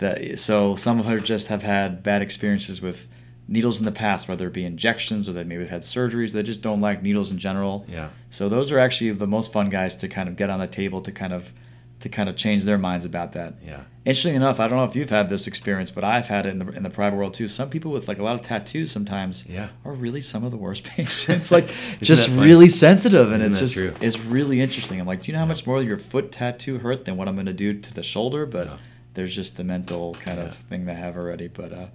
[0.00, 3.06] The, so some of us just have had bad experiences with
[3.46, 6.32] needles in the past, whether it be injections or they maybe have had surgeries.
[6.32, 7.84] They just don't like needles in general.
[7.88, 8.08] Yeah.
[8.30, 11.00] So those are actually the most fun guys to kind of get on the table
[11.02, 11.52] to kind of
[12.00, 13.54] to kind of change their minds about that.
[13.64, 13.82] Yeah.
[14.06, 16.58] Interesting enough, I don't know if you've had this experience, but I've had it in
[16.58, 17.48] the in the private world too.
[17.48, 19.68] Some people with like a lot of tattoos sometimes Yeah.
[19.84, 21.52] are really some of the worst patients.
[21.52, 21.68] like
[22.00, 23.92] just really sensitive, and Isn't it's just true?
[24.00, 24.98] it's really interesting.
[25.00, 25.48] I'm like, do you know how Yeah.
[25.48, 28.46] much more your foot tattoo hurt than what I'm going to do to the shoulder?
[28.46, 28.76] But Yeah.
[29.14, 31.48] there's just the mental kind of thing they have already.
[31.48, 31.86] But uh,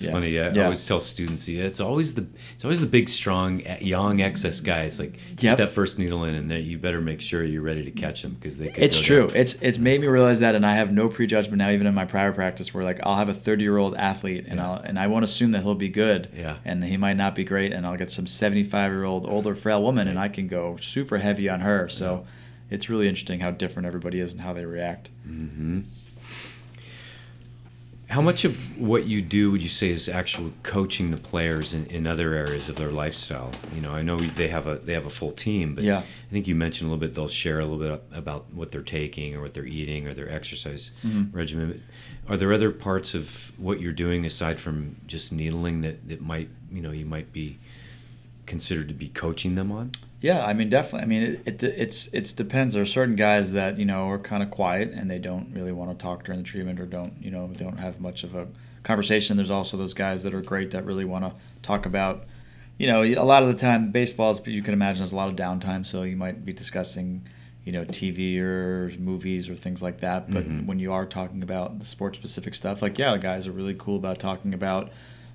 [0.00, 0.12] It's Yeah.
[0.12, 0.38] funny.
[0.40, 0.62] I Yeah.
[0.64, 4.84] always tell students, yeah, it's always the it's always the big, strong, young excess guy.
[4.84, 7.84] It's like get that first needle in, and then you better make sure you're ready
[7.84, 8.70] to catch them because they.
[8.70, 9.26] Could It's true.
[9.26, 9.36] down.
[9.36, 12.06] It's it's made me realize that, and I have no prejudgment now, even in my
[12.06, 14.70] private practice, where like I'll have a 30 year old athlete, and Yeah.
[14.70, 16.56] I'll and I won't assume that he'll be good, Yeah.
[16.64, 19.82] and he might not be great, and I'll get some 75 year old older frail
[19.82, 21.90] woman, and I can go super heavy on her.
[21.90, 22.24] So
[22.70, 25.10] it's really interesting how different everybody is and how they react.
[25.26, 25.80] hmm
[28.10, 31.86] How much of what you do would you say is actual coaching the players in,
[31.86, 33.52] in other areas of their lifestyle?
[33.72, 35.98] You know, I know they have a they have a full team, but Yeah.
[36.00, 38.82] I think you mentioned a little bit they'll share a little bit about what they're
[38.82, 41.32] taking or what they're eating or their exercise Mhm.
[41.32, 41.82] regimen.
[42.28, 46.48] Are there other parts of what you're doing aside from just needling that, that might
[46.72, 47.58] you know you might be
[48.50, 49.92] considered to be coaching them on?
[50.20, 51.00] Yeah, I mean, definitely.
[51.02, 52.74] I mean, it, it it's it's depends.
[52.74, 55.72] There are certain guys that you know are kind of quiet and they don't really
[55.72, 58.46] want to talk during the treatment or don't you know don't have much of a
[58.82, 59.36] conversation.
[59.38, 61.32] There's also those guys that are great that really want to
[61.62, 62.24] talk about.
[62.76, 65.28] You know, a lot of the time, baseball is you can imagine there's a lot
[65.28, 67.22] of downtime, so you might be discussing,
[67.64, 70.30] you know, TV or movies or things like that.
[70.30, 70.66] But Mhm.
[70.66, 73.76] when you are talking about the sport specific stuff, like yeah, the guys are really
[73.78, 74.90] cool about talking about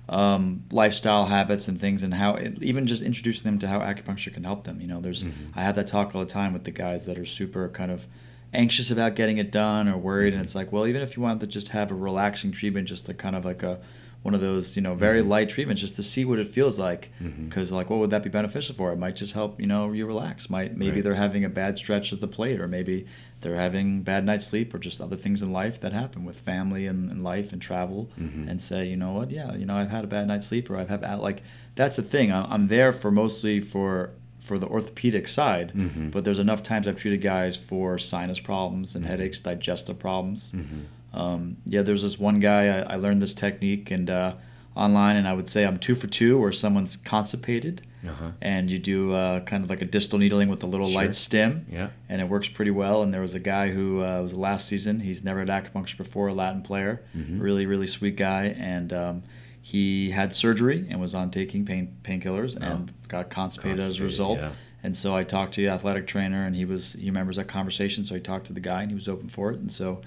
[0.08, 4.44] um, lifestyle habits and things and how even just introducing them to how acupuncture can
[4.44, 5.32] help them you know there's Mhm.
[5.56, 8.06] i have that talk all the time with the guys that are super kind of
[8.54, 10.36] anxious about getting it done or worried Mhm.
[10.36, 13.08] and it's like well even if you want to just have a relaxing treatment just
[13.08, 13.78] like kind of like a
[14.22, 15.30] one of those you know very Mm-hmm.
[15.30, 17.10] light treatments just to see what it feels like
[17.44, 20.06] because like what would that be beneficial for it might just help you know you
[20.06, 21.02] relax might maybe Right.
[21.04, 23.06] they're having a bad stretch of the plate or maybe
[23.42, 26.86] they're having bad night's sleep or just other things in life that happen with family
[26.86, 28.48] and, and life and travel Mhm.
[28.48, 30.76] and say you know what yeah you know i've had a bad night's sleep or
[30.78, 31.42] i've had like
[31.74, 36.10] that's the thing I'm, I'm there for mostly for for the orthopedic side Mhm.
[36.12, 39.08] but there's enough times i've treated guys for sinus problems and Mhm.
[39.08, 40.84] headaches digestive problems Mhm.
[41.18, 44.34] um, yeah, there's this one guy I, I learned this technique and uh,
[44.74, 48.30] online, and I would say I'm two for two, where someone's constipated, Uh-huh.
[48.40, 51.02] and you do uh, kind of like a distal needling with a little Sure.
[51.02, 51.88] light stim, Yeah.
[52.08, 53.02] and it works pretty well.
[53.02, 55.00] And there was a guy who uh, was last season.
[55.00, 57.40] He's never had acupuncture before, a Latin player, Mhm.
[57.40, 59.22] really really sweet guy, and um,
[59.60, 64.38] he had surgery and was on taking pain painkillers and got constipated, as a result.
[64.38, 64.50] yeah.
[64.82, 68.04] And so I talked to the athletic trainer, and he was he remembers that conversation.
[68.04, 69.58] So he talked to the guy, and he was open for it.
[69.58, 70.00] And so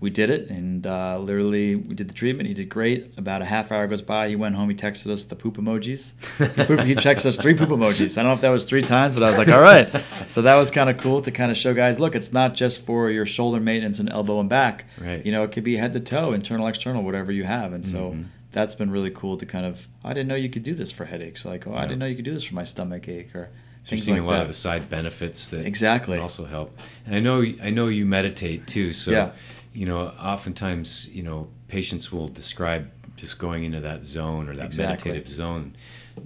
[0.00, 2.46] we did it, and uh, literally we did the treatment.
[2.48, 3.12] He did great.
[3.18, 4.28] About a half hour goes by.
[4.28, 4.70] He went home.
[4.70, 6.12] He texted us the poop emojis.
[6.38, 8.16] he, poop, he texted us three poop emojis.
[8.16, 9.88] I don't know if that was three times, but I was like, all right.
[10.28, 12.84] So that was kind of cool to kind of show guys, look, it's not just
[12.86, 14.84] for your shoulder maintenance and elbow and back.
[15.00, 15.24] Right.
[15.26, 17.72] You know, it could be head to toe, internal, external, whatever you have.
[17.72, 18.26] And so Mhm.
[18.52, 19.88] that's been really cool to kind of.
[20.04, 21.44] I didn't know you could do this for headaches.
[21.44, 23.48] Like, oh, I didn't know you could do this for my stomach ache or.
[23.84, 24.42] So you're seeing like a lot that.
[24.42, 26.18] of the side benefits that Exactly.
[26.18, 26.78] also help.
[27.06, 28.92] And I know I know you meditate too.
[28.92, 29.30] So Yeah.
[29.72, 34.66] You know, oftentimes you know patients will describe just going into that zone or that
[34.66, 35.10] Exactly.
[35.12, 35.74] meditative zone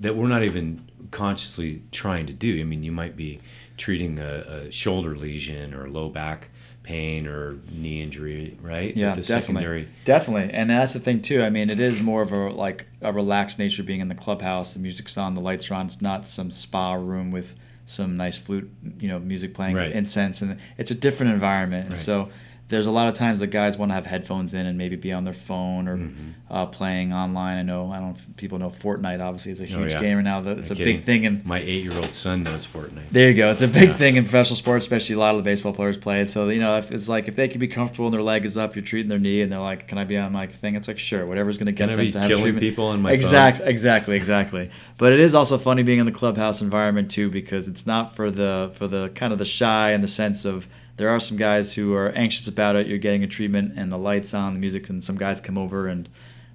[0.01, 2.61] that we're not even consciously trying to do.
[2.61, 3.41] I mean, you might be
[3.77, 6.49] treating a, a shoulder lesion or low back
[6.83, 8.97] pain or knee injury, right?
[8.97, 9.89] Yeah, the definitely, secondary.
[10.05, 11.43] definitely, and that's the thing too.
[11.43, 14.75] I mean, it is more of a like a relaxed nature being in the clubhouse.
[14.75, 15.87] The music's on, the lights are on.
[15.87, 17.55] It's not some spa room with
[17.87, 19.93] some nice flute, you know, music playing, Right.
[19.93, 21.91] incense, and it's a different environment.
[21.91, 22.31] And so
[22.73, 25.13] there's a lot of times that guys want to have headphones in and maybe be
[25.13, 26.11] on their phone or Mhm.
[26.51, 27.59] uh, playing online.
[27.59, 29.21] I know I don't know if people know Fortnite.
[29.21, 30.01] Obviously, it's a Oh, huge yeah.
[30.01, 30.41] gamer now.
[30.41, 30.97] That it's No a kidding.
[30.97, 33.11] big thing in My eight-year-old son knows Fortnite.
[33.13, 33.51] there you go.
[33.51, 33.95] It's a big Yeah.
[33.95, 36.31] thing in professional sports, especially a lot of the baseball players play it.
[36.31, 38.57] So you know, if it's like if they can be comfortable and their leg is
[38.57, 40.89] up, you're treating their knee, and they're like, "Can I be on my thing?" It's
[40.89, 42.63] like, sure, whatever's going to get Can them to have killing treatment.
[42.63, 44.71] people on my exactly, exactly, exactly.
[44.97, 48.31] But it is also funny being in the clubhouse environment too, because it's not for
[48.31, 51.73] the for the kind of the shy and the sense of there are some guys
[51.73, 52.87] who are anxious about it.
[52.87, 55.89] You're getting a treatment, and the lights on, the music, and some guys come over
[55.89, 56.09] and.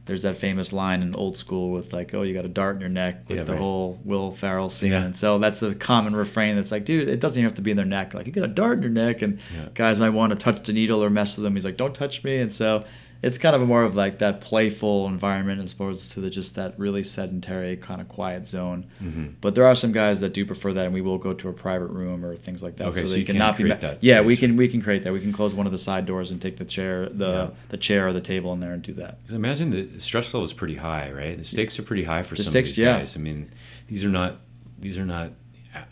[0.05, 2.79] There's that famous line in old school with like, "Oh, you got a dart in
[2.79, 3.59] your neck," with Yeah, the right.
[3.61, 5.03] whole Will Ferrell scene, Yeah.
[5.03, 6.55] and so that's the common refrain.
[6.55, 8.13] That's like, dude, it doesn't even have to be in their neck.
[8.13, 9.65] Like, you got a dart in your neck, and Yeah.
[9.73, 11.55] guys might want to touch the needle or mess with them.
[11.55, 12.85] He's like, don't touch me, and so
[13.23, 16.55] it's kind of a more of like that playful environment as opposed to the just
[16.55, 18.85] that really sedentary kind of quiet zone.
[18.99, 21.49] hmm But there are some guys that do prefer that, and we will go to
[21.49, 22.87] a private room or things like that.
[22.89, 23.63] Okay, so they you can not be.
[23.63, 25.13] create ma- that yeah, we can we can create that.
[25.13, 27.49] We can close one of the side doors and take the chair the Yeah.
[27.69, 29.19] the chair or the table in there and do that.
[29.25, 31.37] 'Cause imagine the the stress level is pretty high, right?
[31.37, 32.97] The stakes are pretty high for The some stakes, of these yeah.
[32.99, 33.17] guys.
[33.17, 33.49] I mean,
[33.87, 34.37] these are not
[34.79, 35.31] these are not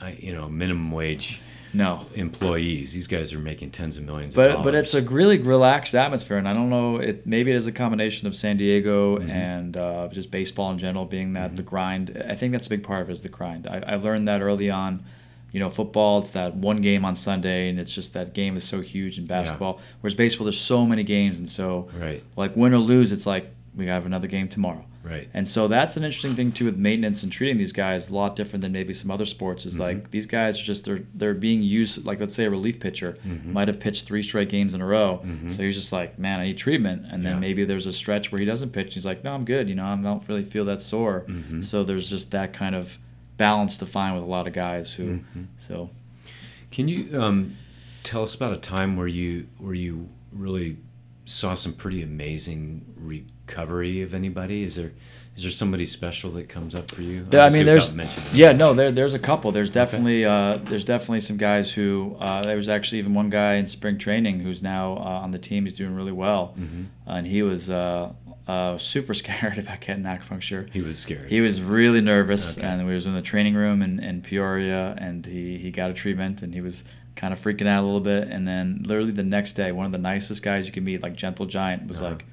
[0.02, 1.42] uh, you know minimum wage
[1.76, 2.94] No, employees.
[2.94, 4.32] These guys are making tens of millions.
[4.32, 4.64] of but dollars.
[4.64, 6.98] but it's a really relaxed atmosphere, and I don't know.
[6.98, 9.30] It maybe it is a combination of San Diego Mhm.
[9.30, 11.58] and uh, just baseball in general being that Mhm.
[11.58, 12.24] the grind.
[12.30, 13.68] I think that's a big part of it is the grind.
[13.68, 15.04] I, I learned that early on.
[15.52, 18.64] You know, football it's that one game on Sunday, and it's just that game is
[18.64, 19.80] so huge in basketball.
[20.02, 23.52] Whereas baseball, there's so many games, and so right, like win or lose, it's like
[23.76, 24.86] we gotta have another game tomorrow.
[25.04, 25.28] right.
[25.36, 28.36] And so that's an interesting thing too with maintenance and treating these guys a lot
[28.36, 29.66] different than maybe some other sports.
[29.66, 29.80] Is Mhm.
[29.80, 33.18] like these guys are just they're they're being used like let's say a relief pitcher
[33.28, 33.54] Mhm.
[33.54, 35.52] might have pitched three straight games in a row, Mhm.
[35.52, 37.40] so he's just like man I need treatment, and then Yeah.
[37.40, 38.94] maybe there's a stretch where he doesn't pitch.
[38.96, 41.26] He's like no I'm good, you know I don't really feel that sore.
[41.28, 41.64] Mhm.
[41.64, 42.98] So there's just that kind of
[43.38, 45.46] balance to find with a lot of guys who Mhm.
[45.60, 45.90] so
[46.72, 47.54] Can you um,
[48.04, 50.78] tell us about a time where you where you really
[51.26, 52.82] saw some pretty amazing
[53.56, 54.64] recovery of anybody?
[54.64, 54.92] Is there
[55.36, 57.26] is there somebody special that comes up for you?
[57.26, 57.94] There- I mean, there's
[58.34, 59.52] yeah, no, there, there's a couple.
[59.52, 63.56] There's definitely uh, there's definitely some guys who uh, there was actually even one guy
[63.56, 65.66] in spring training who's now uh, on the team.
[65.66, 66.86] He's doing really well, Mhm.
[67.06, 68.14] and he was uh,
[68.48, 70.70] uh, super scared about getting acupuncture.
[70.72, 71.30] He was scared.
[71.30, 72.66] He was really nervous, Okay.
[72.66, 75.94] and we was in the training room in, in Peoria, and he, he got a
[75.94, 76.86] treatment, and he was
[77.18, 78.28] kind of freaking out a little bit.
[78.30, 81.16] And then literally the next day, one of the nicest guys you can meet, like
[81.16, 82.12] gentle giant, was Uh-huh.
[82.12, 82.26] like,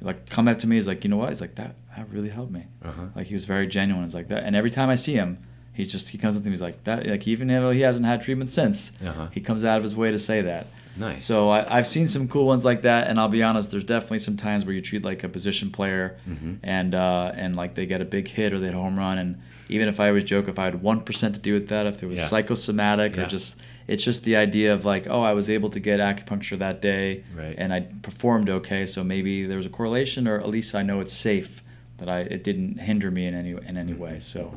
[0.00, 0.76] like come up to me.
[0.76, 1.30] He's like, you know what?
[1.30, 1.74] He's like that.
[1.96, 2.64] That really helped me.
[2.84, 3.06] uh-huh.
[3.16, 4.04] Like he was very genuine.
[4.04, 4.44] It's like that.
[4.44, 5.38] And every time I see him,
[5.72, 6.52] he's just he comes up to me.
[6.52, 7.06] He's like that.
[7.06, 9.28] Like even though he hasn't had treatment since, Uh-huh.
[9.32, 10.66] he comes out of his way to say that.
[10.96, 11.24] Nice.
[11.24, 13.70] So I, I've seen some cool ones like that, and I'll be honest.
[13.70, 16.58] There's definitely some times where you treat like a position player, Mhm.
[16.64, 19.18] and uh, and like they get a big hit or they hit a home run,
[19.18, 21.86] and even if I always joke if I had one percent to do with that,
[21.86, 22.26] if it was Yeah.
[22.26, 23.22] psychosomatic Yeah.
[23.22, 23.54] or just
[23.88, 27.24] it's just the idea of like oh I was able to get acupuncture that day,
[27.34, 27.54] Right.
[27.58, 31.00] and I performed okay, so maybe there was a correlation, or at least I know
[31.00, 31.62] it's safe
[31.96, 34.20] that I it didn't hinder me in any in any way.
[34.20, 34.52] So,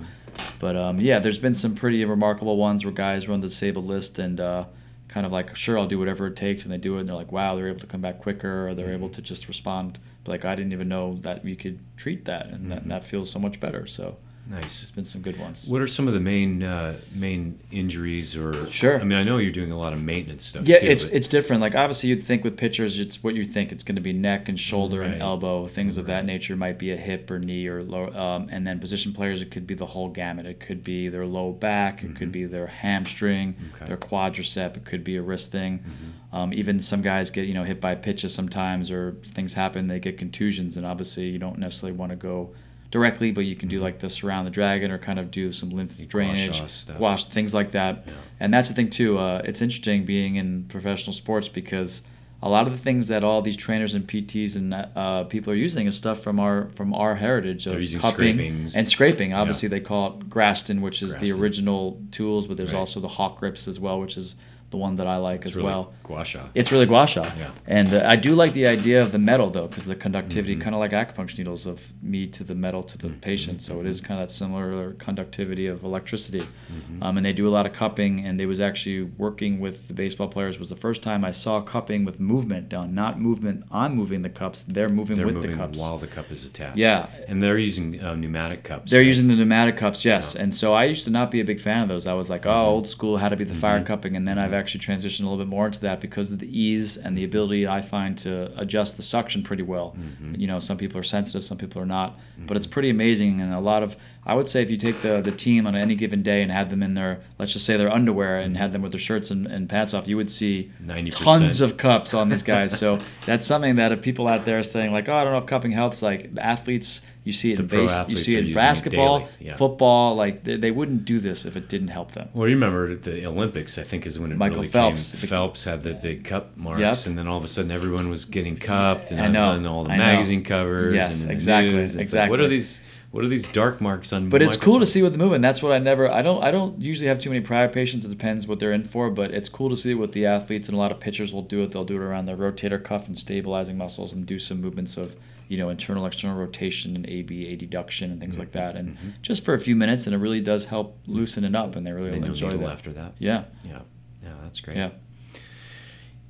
[0.60, 4.20] but um, yeah, there's been some pretty remarkable ones where guys run the disabled list
[4.20, 4.66] and uh,
[5.08, 7.16] kind of like sure I'll do whatever it takes, and they do it, and they're
[7.16, 9.98] like wow they're able to come back quicker, or they're able to just respond.
[10.24, 13.32] But like I didn't even know that you could treat that, and that, that feels
[13.32, 13.88] so much better.
[13.88, 14.18] So.
[14.52, 14.82] Nice.
[14.82, 15.66] It's been some good ones.
[15.68, 18.70] What are some of the main uh, main injuries or?
[18.70, 19.00] Sure.
[19.00, 20.68] I mean, I know you're doing a lot of maintenance stuff.
[20.68, 21.62] Yeah, too, it's but- it's different.
[21.62, 23.72] Like obviously, you'd think with pitchers, it's what you think.
[23.72, 25.12] It's going to be neck and shoulder Right.
[25.12, 26.56] and elbow, things of that nature.
[26.58, 28.08] Might be a hip or knee or low.
[28.14, 30.46] Um, and then position players, it could be the whole gamut.
[30.46, 32.04] It could be their low back.
[32.04, 33.76] It could be their hamstring, Mm-hmm.
[33.76, 33.86] Okay.
[33.86, 34.76] their quadricep.
[34.78, 35.80] It could be a wrist thing.
[35.80, 36.36] Mm-hmm.
[36.36, 39.88] Um, even some guys get you know hit by pitches sometimes, or things happen.
[39.88, 42.54] They get contusions, and obviously you don't necessarily want to go
[42.92, 45.70] directly, but you can do like the surround the dragon or kind of do some
[45.72, 45.98] lymph.
[46.00, 47.00] You drainage, gua sha stuff.
[47.00, 48.04] wash things like that.
[48.06, 48.14] Yeah.
[48.40, 49.18] And that's the thing too.
[49.18, 52.02] Uh, it's interesting being in professional sports because
[52.44, 55.56] a lot of the things that all these trainers and PTs and uh, people are
[55.56, 58.76] using is stuff from our from our heritage of cupping scrapings.
[58.76, 59.34] and scraping.
[59.34, 62.80] Obviously, they call it Graston, which is the original tools, but there's Right.
[62.80, 64.36] also the HawkGrips as well, which is
[64.72, 65.94] the one that I like It's as really well.
[66.04, 66.40] gua sha.
[66.56, 67.24] It's really gua sha.
[67.38, 67.52] Yeah.
[67.68, 70.62] And uh, I do like the idea of the metal though, because the conductivity, Mm-hmm.
[70.64, 73.62] kind of like acupuncture needles, of me to the metal to the patient.
[73.62, 76.40] So it is kind of that similar conductivity of electricity.
[76.42, 77.04] Mm-hmm.
[77.04, 79.94] Um, and they do a lot of cupping, and they was actually working with the
[79.94, 80.58] baseball players.
[80.58, 83.64] Was the first time I saw cupping with movement done, not movement.
[83.72, 85.78] I'm moving the cups; they're moving They're with moving the cups.
[85.80, 86.78] while the cup is attached.
[86.78, 87.08] Yeah.
[87.28, 88.90] and they're using uh, pneumatic cups.
[88.92, 89.08] They're right?
[89.08, 90.34] using the pneumatic cups, yes.
[90.36, 90.44] Yeah.
[90.44, 92.08] And so I used to not be a big fan of those.
[92.08, 93.88] I was like, oh, old school, had to be the fire Mm-hmm.
[93.88, 94.16] cupping.
[94.18, 96.96] And then I've actually transitioned a little bit more into that because of the ease
[96.96, 99.96] and the ability I find to adjust the suction pretty well.
[99.98, 100.36] Mm-hmm.
[100.40, 102.18] You know, some people are sensitive, some people are not.
[102.48, 103.42] But it's pretty amazing.
[103.42, 103.96] And a lot of,
[104.26, 106.70] I would say if you take the, the team on any given day and had
[106.70, 109.46] them in their, let's just say their underwear and had them with their shirts and,
[109.46, 111.12] and pants off, you would see 90%.
[111.12, 112.78] tons of cups on these guys.
[112.78, 115.40] so that's something that if people out there are saying like, oh, I don't know
[115.40, 118.46] if cupping helps, like athletes, you see it The in base, you see it in
[118.46, 119.56] using it basketball, yeah.
[119.56, 120.16] football.
[120.16, 122.30] Like they, they wouldn't do this if it didn't help them.
[122.34, 125.12] Well, you remember at the Olympics, I think, is when it Michael really Phelps.
[125.12, 125.30] came.
[125.30, 126.98] Phelps had the big cup marks, Yep.
[127.08, 129.68] and then all of a sudden everyone was getting cupped, and I all of a
[129.70, 130.04] all the I know.
[130.04, 130.94] magazine covers.
[130.94, 132.82] Yes, and exactly, news, it's like, what are these?
[133.12, 134.30] What are these dark marks on?
[134.30, 135.42] But it's cool to see with the movement.
[135.42, 136.10] That's what I never.
[136.10, 136.42] I don't.
[136.42, 138.06] I don't usually have too many prior patients.
[138.06, 139.10] It depends what they're in for.
[139.10, 141.62] But it's cool to see what the athletes, and a lot of pitchers will do
[141.62, 141.72] it.
[141.72, 145.18] They'll do it around their rotator cuff and stabilizing muscles, and do some movements of
[145.52, 148.78] you know internal external rotation and ABA deduction and things like that.
[148.78, 151.86] And just for a few minutes, and it really does help loosen it up, and
[151.86, 152.70] they really They enjoy that.
[152.70, 153.12] after that.
[153.20, 153.82] Yeah, Yeah,
[154.24, 154.78] yeah, that's great.
[154.78, 154.92] yeah.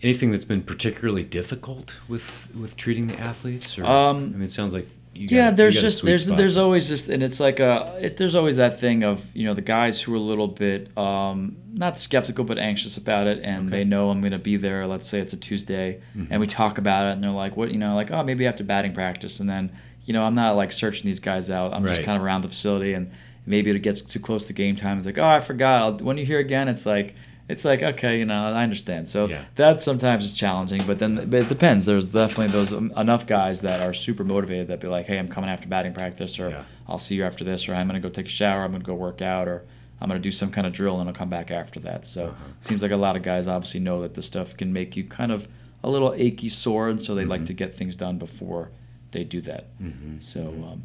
[0.02, 3.78] Anything that's been particularly difficult with with treating the athletes?
[3.78, 6.38] Or, Um, I mean, it sounds like yeah, you there's just there's spot.
[6.38, 9.54] there's always just and it's like a it, there's always that thing of you know
[9.54, 13.68] the guys who are a little bit um, not skeptical but anxious about it and
[13.68, 13.78] Okay.
[13.80, 14.88] they know I'm gonna be there.
[14.88, 16.32] Let's say it's a Tuesday Mm-hmm.
[16.32, 18.64] and we talk about it and they're like, what you know, like oh maybe after
[18.64, 19.72] batting practice and then
[20.06, 21.74] you know I'm not like searching these guys out.
[21.74, 23.12] I'm just kind of around the facility and
[23.46, 24.98] maybe it gets too close to game time.
[24.98, 25.82] It's like oh I forgot.
[25.82, 27.16] I'll, when you hear again, it's like.
[27.52, 29.10] It's like okay, you know, I understand.
[29.10, 29.44] So Yeah.
[29.56, 31.86] that sometimes is challenging, but then but it depends.
[31.86, 35.28] There's definitely those um, enough guys that are super motivated that be like, hey, I'm
[35.28, 36.64] coming after batting practice, or Yeah.
[36.88, 38.96] I'll see you after this, or I'm gonna go take a shower, I'm gonna go
[38.96, 39.64] work out, or
[40.00, 42.08] I'm gonna do some kind of drill and I'll come back after that.
[42.08, 42.46] So Uh-huh.
[42.60, 45.04] it seems like a lot of guys obviously know that this stuff can make you
[45.04, 45.48] kind of
[45.84, 47.48] a little achy sore, and so they like Mhm.
[47.48, 48.70] to get things done before
[49.12, 49.66] they do that.
[49.84, 50.22] Mhm.
[50.24, 50.84] So, um,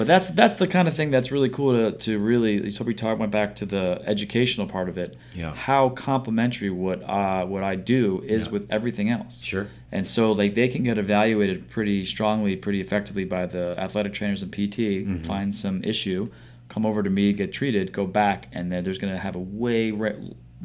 [0.00, 2.70] but that's that's the kind of thing that's really cool to, to really.
[2.70, 5.14] So we talk went back to the educational part of it.
[5.34, 5.54] Yeah.
[5.54, 8.52] How complementary what uh, what I do is Yeah.
[8.52, 9.42] with everything else.
[9.42, 9.66] Sure.
[9.92, 14.40] And so like they can get evaluated pretty strongly, pretty effectively by the athletic trainers
[14.42, 14.78] and PT.
[15.04, 15.26] Mhm.
[15.26, 16.30] Find some issue,
[16.70, 19.38] come over to me, get treated, go back, and then there's going to have a
[19.38, 20.12] way ra-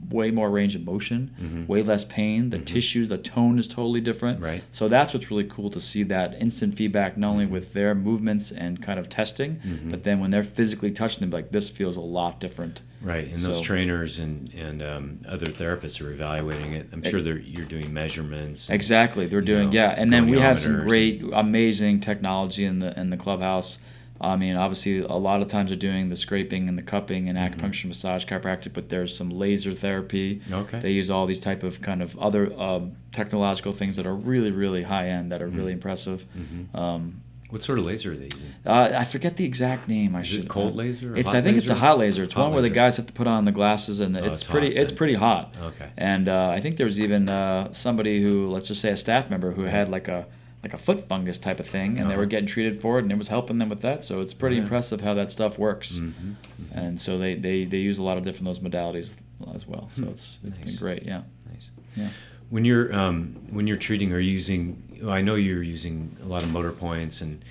[0.10, 1.68] way more range of motion, Mhm.
[1.68, 2.50] way less pain.
[2.50, 2.66] The Mhm.
[2.66, 4.42] tissue, the tone is totally different.
[4.42, 4.62] Right.
[4.72, 8.52] So that's what's really cool to see that instant feedback, not only with their movements
[8.52, 9.92] and kind of testing, Mhm.
[9.92, 12.82] but then when they're physically touching them, like this feels a lot different.
[13.02, 16.88] Right, and those trainers and and um, other therapists are evaluating it.
[16.92, 18.68] I'm sure they're you're doing measurements.
[18.70, 22.80] and- Exactly, they're doing know, yeah, and then we have some great, amazing technology in
[22.80, 23.78] the in the clubhouse.
[24.22, 27.38] I mean, obviously, a lot of times they're doing the scraping and the cupping and
[27.38, 27.60] Mm-hmm.
[27.60, 30.42] acupuncture, massage, chiropractic, but there's some laser therapy.
[30.50, 30.80] Okay.
[30.80, 34.52] They use all these type of kind of other um, technological things that are really,
[34.52, 35.72] really high end, that are really Mm-hmm.
[35.74, 36.26] impressive.
[36.38, 36.76] Mhm.
[36.80, 38.54] Um, What sort of laser are they using?
[38.66, 40.16] uh, I forget the exact name.
[40.16, 42.24] I Is should it cold uh, laser or It's I think it's a hot laser.
[42.24, 44.42] It's Hot one where the guys have to put on the glasses, and Oh, it's,
[44.42, 44.74] it's pretty.
[44.76, 45.56] hot it's pretty hot.
[45.62, 45.90] Okay.
[45.98, 49.30] And uh, I think there was even uh, somebody who, let's just say, a staff
[49.30, 50.26] member who had like a
[50.66, 52.30] like a foot fungus type of thing, and they were Uh-huh.
[52.30, 54.04] getting treated for it, and it was helping them with that.
[54.04, 54.64] So it's pretty Yeah.
[54.64, 55.94] impressive how that stuff works.
[55.94, 56.32] Mm-hmm.
[56.74, 59.20] And so they, they, they use a lot of different those modalities
[59.54, 59.90] as well.
[59.92, 60.10] So Hmm.
[60.10, 60.66] it's it's Nice.
[60.72, 61.04] been great.
[61.04, 61.22] Yeah.
[61.52, 61.70] Nice.
[61.96, 62.10] Yeah.
[62.50, 66.52] When you're um, when you're treating or using, I know you're using a lot of
[66.52, 67.44] motor points and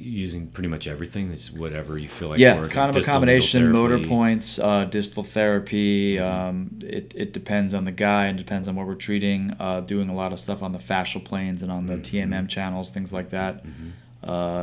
[0.00, 1.30] using pretty much everything.
[1.32, 2.38] It's whatever you feel like.
[2.38, 3.70] yeah, kind of a combination.
[3.72, 6.16] Motor points, uh, distal therapy.
[6.16, 6.48] Mm-hmm.
[6.48, 9.54] Um, it, it depends on the guy and depends on what we're treating.
[9.60, 12.90] Uh, doing a lot of stuff on the fascial planes and on the TMM channels,
[12.90, 13.56] things like that.
[13.56, 13.60] Uh,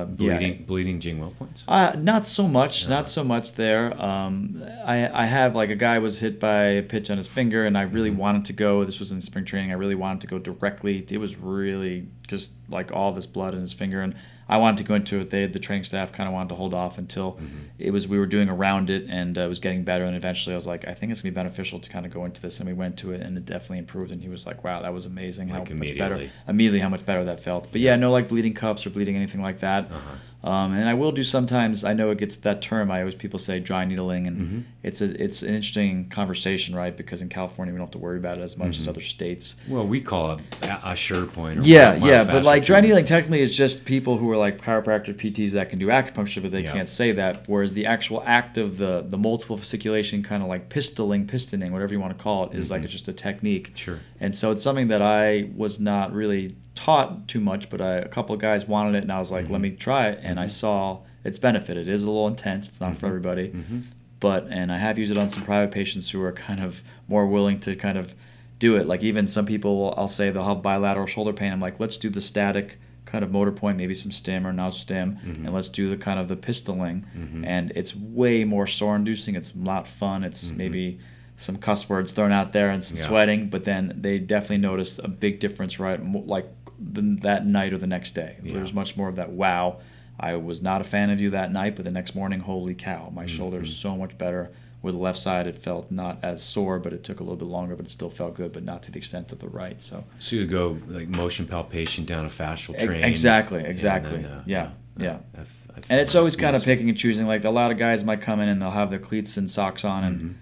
[0.05, 0.15] Mm-hmm.
[0.15, 0.65] Bleeding, yeah.
[0.67, 1.63] bleeding Jingwell points.
[1.65, 3.99] Uh, not so much, not so much there.
[4.03, 7.65] Um, I, I have like a guy was hit by a pitch on his finger,
[7.65, 8.19] and I really Mm-hmm.
[8.19, 8.83] wanted to go.
[8.83, 9.71] This was in spring training.
[9.71, 11.05] I really wanted to go directly.
[11.09, 14.13] It was really just like all this blood in his finger, and
[14.48, 15.30] I wanted to go into it.
[15.32, 17.46] They, the training staff, kind of wanted to hold off until Mm-hmm.
[17.80, 20.06] it was we were doing around it, and uh, it was getting better.
[20.06, 22.26] And eventually, I was like, I think it's gonna be beneficial to kind of go
[22.26, 24.12] into this, and we went to it, and it definitely improved.
[24.12, 25.48] And he was like, Wow, that was amazing.
[25.48, 25.76] How much better
[26.16, 26.32] immediately.
[26.48, 27.70] immediately how much better that felt.
[27.72, 29.91] But yeah, no like bleeding cups or bleeding anything like that.
[29.91, 30.16] Uh-huh.
[30.46, 31.84] Um, and I will do sometimes.
[31.84, 32.91] I know it gets that term.
[32.91, 34.64] I always people say dry needling, and Mhm.
[34.84, 36.96] it's a it's an interesting conversation, right?
[36.96, 38.89] Because in California we don't have to worry about it as much as Mhm.
[38.89, 39.56] other states.
[39.68, 41.60] Well, we call it a, ashi point.
[41.60, 45.16] Or Yeah, yeah, but like dry needling technically is just people who are like chiropractor
[45.16, 46.74] PTs that can do acupuncture, but they Yeah.
[46.74, 47.46] can't say that.
[47.48, 51.91] Whereas the actual act of the the multiple fasciculation, kind of like pistoling, pistoning, whatever
[51.93, 52.86] you want to call it, is like Mhm.
[52.86, 53.72] it's just a technique.
[53.76, 53.98] Sure.
[54.22, 58.07] And so it's something that I was not really taught too much, but I, a
[58.07, 59.51] couple of guys wanted it, and I was like, Mhm.
[59.51, 60.49] let me try it, and I Mhm.
[60.51, 61.78] saw its benefit.
[61.78, 62.67] It is a little intense.
[62.67, 63.09] It's not for Mhm.
[63.09, 63.84] everybody, Mhm.
[64.19, 67.26] but and I have used it on some private patients who are kind of more
[67.28, 68.13] willing to kind of
[68.59, 68.88] do it.
[68.88, 71.51] Like even some people, will, I'll say they'll have bilateral shoulder pain.
[71.51, 74.71] I'm like, let's do the static kind of motor point, maybe some stim or no
[74.71, 75.45] stim, Mhm.
[75.45, 77.03] and let's do the kind of the pistoling.
[77.17, 77.45] Mhm.
[77.45, 79.36] And it's way more sore inducing.
[79.36, 80.23] It's not fun.
[80.23, 80.99] It's maybe
[81.38, 83.03] some cuss words thrown out there and some Yeah.
[83.03, 86.47] sweating, but then they definitely noticed a big difference right like
[86.80, 88.38] the, that night or the next day.
[88.43, 88.53] Yeah.
[88.53, 89.80] There's much more of that wow.
[90.19, 93.11] I was not a fan of you that night, but the next morning, holy cow,
[93.13, 93.30] my Mhm.
[93.30, 94.51] shoulder's so much better.
[94.82, 97.47] With the left side, it felt not as sore, but it took a little bit
[97.47, 99.82] longer, but it still felt good, but not to the extent of the right.
[99.82, 103.03] So So you go like motion palpation down a fascial train.
[103.03, 104.21] exactly, exactly.
[104.21, 105.17] then, uh, Yeah, yeah.
[105.38, 107.26] I've- I've and it's always kind of picking and choosing.
[107.28, 109.84] Like a lot of guys might come in and they'll have their cleats and socks
[109.84, 110.34] on, and Mhm.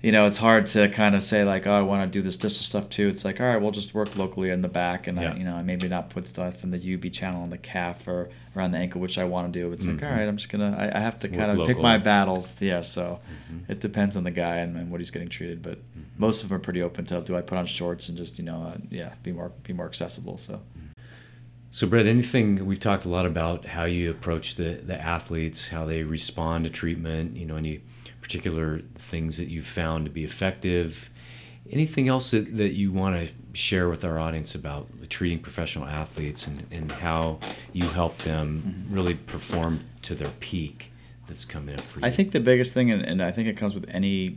[0.00, 2.36] You know it's hard to kind of say like, oh, I want to do this
[2.36, 3.08] distal stuff too.
[3.08, 5.32] It's like, all right, we'll just work locally in the back, and Yeah.
[5.32, 8.28] I, you know, maybe not put stuff in the UB channel on the calf or
[8.56, 9.72] around the ankle, which I want to do.
[9.72, 10.02] It's like, Mhm.
[10.10, 12.54] all right, I'm just gonna, I, I have to Work kind of pick my battles.
[12.60, 13.18] Yeah, so
[13.52, 13.68] Mhm.
[13.70, 16.02] it depends on the guy and, and what he's getting treated, but Mhm.
[16.16, 17.20] most of them are pretty open to.
[17.20, 19.86] Do I put on shorts and just you know, uh, yeah, be more be more
[19.86, 20.38] accessible.
[20.38, 20.60] So.
[21.70, 25.84] So, Brett, anything we've talked a lot about how you approach the, the athletes, how
[25.84, 27.80] they respond to treatment, you know, any
[28.38, 31.08] particular things that you've found to be effective.
[31.70, 36.46] Anything else that, that you want to share with our audience about treating professional athletes
[36.46, 37.38] and, and how
[37.72, 38.94] you help them Mhm.
[38.94, 40.92] really perform to their peak
[41.26, 42.06] that's coming up for you?
[42.06, 44.36] I think the biggest thing, and, and I think it comes with any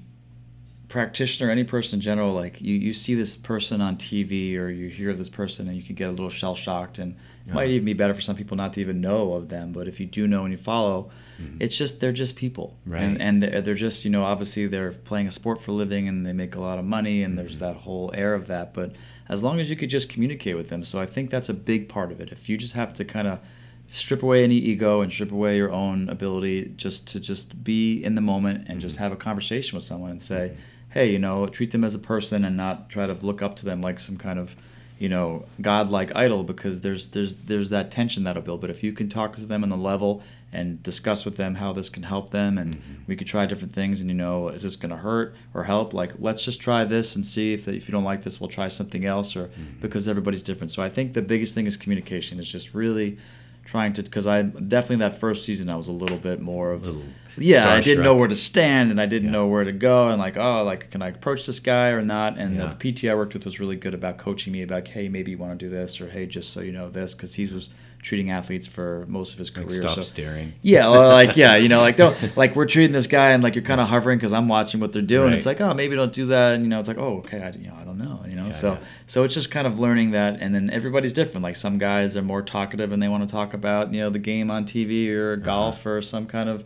[0.87, 4.87] practitioner, any person in general, like you, you see this person on TV or you
[4.87, 7.15] hear this person and you can get a little shell shocked and
[7.45, 9.73] it might even be better for some people not to even know of them.
[9.73, 11.11] But if you do know and you follow,
[11.41, 11.57] Mhm.
[11.59, 12.77] it's just, they're just people.
[12.85, 13.03] Right.
[13.03, 16.07] And, and they're, they're just, you know, obviously they're playing a sport for a living
[16.07, 17.59] and they make a lot of money and there's Mhm.
[17.59, 18.73] that whole air of that.
[18.73, 18.93] But
[19.29, 20.83] as long as you could just communicate with them.
[20.83, 22.29] So I think that's a big part of it.
[22.31, 23.39] If you just have to kind of
[23.87, 28.15] strip away any ego and strip away your own ability just to just be in
[28.15, 28.99] the moment and just Mhm.
[28.99, 30.57] have a conversation with someone and say Mhm.
[30.93, 33.65] hey you know treat them as a person and not try to look up to
[33.65, 34.55] them like some kind of
[35.01, 38.91] you know godlike idol because there's there's there's that tension that'll build but if you
[38.93, 40.21] can talk to them on the level
[40.53, 42.79] and discuss with them how this can help them and Mhm.
[43.07, 45.87] we could try different things and you know is this going to hurt or help
[46.01, 48.67] like let's just try this and see if if you don't like this we'll try
[48.67, 49.81] something else or Mhm.
[49.81, 53.17] because everybody's different so i think the biggest thing is communication is just really
[53.65, 54.41] trying to because i
[54.75, 57.03] definitely that first season i was a little bit more of Little
[57.37, 59.31] yeah i didn't know where to stand and i didn't Yeah.
[59.33, 62.37] know where to go and like oh like can i approach this guy or not
[62.37, 62.67] and Yeah.
[62.67, 65.37] the pt i worked with was really good about coaching me about hey maybe you
[65.37, 67.69] want to do this or hey just so you know this because he was
[68.03, 70.53] treating athletes for most of his Like, career stop so staring.
[70.63, 73.53] yeah, well, like yeah, you know, like don't like we're treating this guy and like
[73.53, 75.27] you're kind of hovering because I'm watching what they're doing.
[75.27, 75.35] Right.
[75.35, 77.51] It's like oh maybe don't do that, and you know it's like oh okay I
[77.51, 78.79] you know I don't know you know Yeah, so yeah.
[79.05, 81.43] so it's just kind of learning that and then everybody's different.
[81.43, 84.17] Like some guys are more talkative and they want to talk about you know the
[84.17, 85.45] game on TV or Uh-huh.
[85.45, 86.63] golf or some kind of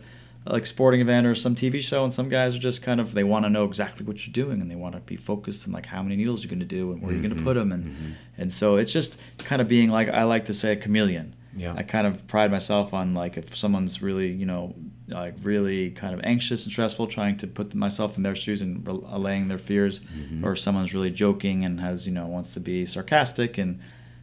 [0.48, 3.24] like sporting event or some TV show, and some guys are just kind of they
[3.24, 5.86] want to know exactly what you're doing and they want to be focused on like
[5.86, 7.84] how many needles you're going to do and where you're going to put them and
[7.84, 8.12] mhm.
[8.38, 11.34] and so it's just kind of being like I like to say a chameleon.
[11.58, 11.72] Yeah.
[11.74, 14.74] I kind of pride myself on like if someone's really you know
[15.08, 18.86] like really kind of anxious and stressful, trying to put myself in their shoes and
[18.86, 20.44] allaying their fears, Mhm.
[20.44, 23.78] or someone's really joking and has you know wants to be sarcastic and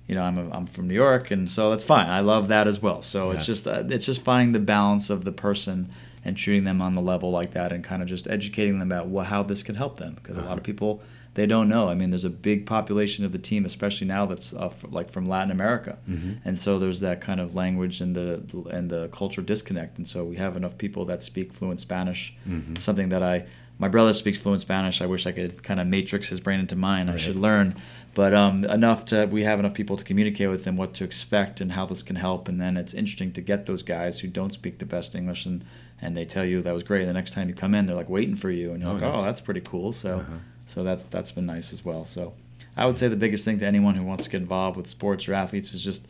[0.07, 2.07] you know I'm a, I'm from New York and so that's fine.
[2.09, 3.01] I love that as well.
[3.01, 5.89] So it's just uh, it's just finding the balance of the person
[6.25, 9.07] and treating them on the level like that and kind of just educating them about
[9.07, 10.47] what, how this could help them because uh-huh.
[10.47, 11.01] a lot of people
[11.35, 11.89] they don't know.
[11.89, 15.09] I mean, there's a big population of the team, especially now that's uh, f- like
[15.09, 16.33] from Latin America, mm-hmm.
[16.45, 19.97] and so there's that kind of language and the and the culture disconnect.
[19.97, 22.75] And so we have enough people that speak fluent Spanish, mm-hmm.
[22.75, 23.45] something that I
[23.79, 25.01] my brother speaks fluent Spanish.
[25.01, 27.07] I wish I could kind of matrix his brain into mine.
[27.07, 27.15] Right.
[27.15, 27.75] I should learn,
[28.13, 31.61] but um, enough to we have enough people to communicate with them what to expect
[31.61, 32.47] and how this can help.
[32.47, 35.65] And then it's interesting to get those guys who don't speak the best English and
[36.03, 37.05] and they tell you that was great.
[37.05, 39.01] The next time you come in, they're like waiting for you, and you're oh, like,
[39.01, 39.21] nice.
[39.21, 39.93] oh, that's pretty cool.
[39.93, 40.19] So.
[40.19, 42.05] Uh-huh so that's that's been nice as well.
[42.05, 42.33] So
[42.75, 45.27] I would say the biggest thing to anyone who wants to get involved with sports
[45.27, 46.07] or athletes is just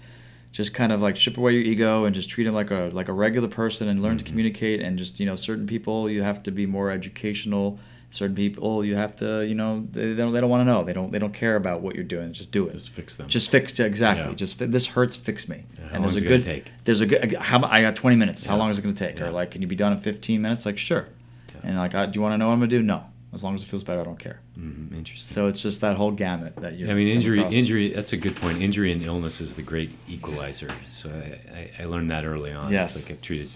[0.52, 3.10] just kind of like strip away your ego and just treat them like a like
[3.10, 4.20] a regular person and learn mm-hmm.
[4.20, 7.80] to communicate and just you know certain people you have to be more educational
[8.14, 10.94] certain people you have to you know they don't they don't want to know they
[10.94, 13.50] don't they don't care about what you're doing just do it just fix them just
[13.50, 14.36] fix exactly yeah.
[14.36, 16.68] just this hurts fix me yeah, and there's a good take?
[16.84, 18.52] there's a good how I got 20 minutes yeah.
[18.52, 20.42] how long is it going to take or like can you be done in 15
[20.42, 21.08] minutes like sure
[21.64, 23.04] and like do you want to know what I'm going to do no
[23.34, 24.40] as long as it feels better, I don't care.
[24.60, 25.34] Mm, interesting.
[25.34, 26.90] So it's just that whole gamut that you.
[26.90, 27.54] I mean, injury, across.
[27.54, 27.90] injury.
[27.90, 28.62] That's a good point.
[28.62, 30.70] Injury and illness is the great equalizer.
[30.90, 32.72] So I, I, I learned that early on.
[32.72, 32.96] Yes.
[32.96, 33.50] It's like I've treated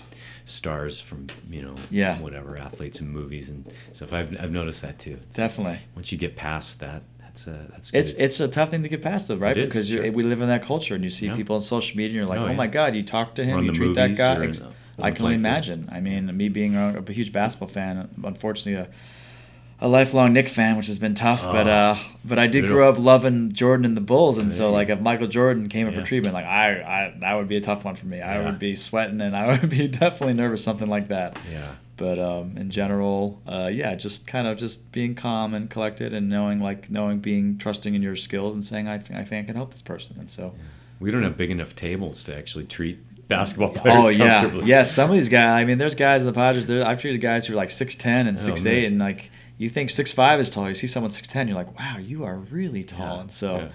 [0.48, 2.20] stars from you know yeah.
[2.20, 4.14] whatever athletes and movies and stuff.
[4.14, 5.18] I've, I've noticed that too.
[5.24, 5.80] It's Definitely.
[5.95, 7.91] once you get past that, that's a that's.
[7.91, 7.98] Good.
[8.00, 9.56] It's it's a tough thing to get past, though, right?
[9.56, 10.12] It because sure.
[10.12, 11.36] we live in that culture, and you see yeah.
[11.36, 12.56] people on social media, and you're like, oh, oh yeah.
[12.56, 14.52] my god, you talk to him, you treat that guy.
[15.00, 15.89] I can only imagine.
[15.91, 18.82] I mean, me being a, a huge basketball fan, unfortunately.
[18.82, 18.89] A,
[19.80, 21.41] a lifelong Knick fan, which has been tough.
[21.43, 24.71] Oh, but uh, but I did grow up loving Jordan and the Bulls, and so
[24.71, 25.99] like if Michael Jordan came in yeah.
[25.99, 28.21] for treatment, like I, I that would be a tough one for me.
[28.21, 31.38] I would be sweating, and I would be definitely nervous, something like that.
[31.51, 31.75] Yeah.
[31.95, 36.30] But um, in general, uh, yeah, just kind of just being calm and collected, and
[36.30, 39.47] knowing like knowing being trusting in your skills, and saying I, th- I think I
[39.47, 40.53] can help this person, and so.
[40.55, 40.63] Yeah.
[40.99, 42.97] We don't have big enough tables to actually treat
[43.28, 44.17] basketball players.
[44.17, 44.61] Comfortably.
[44.61, 44.84] Oh yeah, yeah.
[44.84, 45.61] Some of these guys.
[45.61, 46.71] I mean, there's guys in the Padres.
[46.71, 49.30] I've treated guys who are like six ten and oh, six oh, eight, and like
[49.58, 50.68] you think six five is tall.
[50.68, 53.16] You see someone six ten, you're like, wow, you are really tall.
[53.16, 53.70] Yeah, and so, yeah.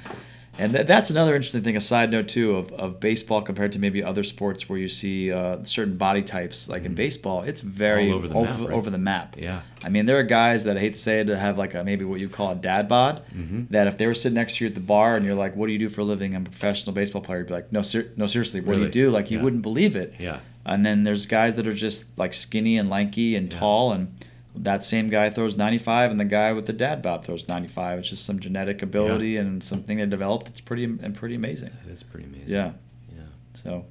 [0.59, 1.76] and th- that's another interesting thing.
[1.76, 5.33] A side note too of, of baseball compared to maybe other sports where you see
[5.33, 6.68] uh, certain body types.
[6.68, 6.91] Like mm-hmm.
[6.91, 8.61] in baseball, it's very All over the over, map.
[8.61, 8.70] Right?
[8.70, 9.37] Over the map.
[9.37, 9.62] Yeah.
[9.83, 11.83] I mean, there are guys that I hate to say it that have like a
[11.83, 13.24] maybe what you call a dad bod.
[13.35, 13.64] Mm-hmm.
[13.70, 15.66] That if they were sitting next to you at the bar and you're like, "What
[15.66, 17.39] do you do for a living?" I'm a professional baseball player.
[17.39, 18.89] You'd be like, "No, ser- no, seriously, what really?
[18.91, 19.45] do you do?" Like you yeah.
[19.45, 20.14] wouldn't believe it.
[20.20, 20.39] Yeah.
[20.64, 24.14] And then there's guys that are just like skinny and lanky and tall and
[24.55, 28.11] that same guy throws 95 and the guy with the dad bod throws 95 it's
[28.11, 29.40] just some genetic ability yeah.
[29.40, 30.48] and something they developed.
[30.48, 31.70] It's pretty and pretty amazing.
[31.86, 32.57] It is pretty amazing.
[32.57, 32.72] Yeah.
[33.14, 33.22] Yeah.
[33.55, 33.86] So.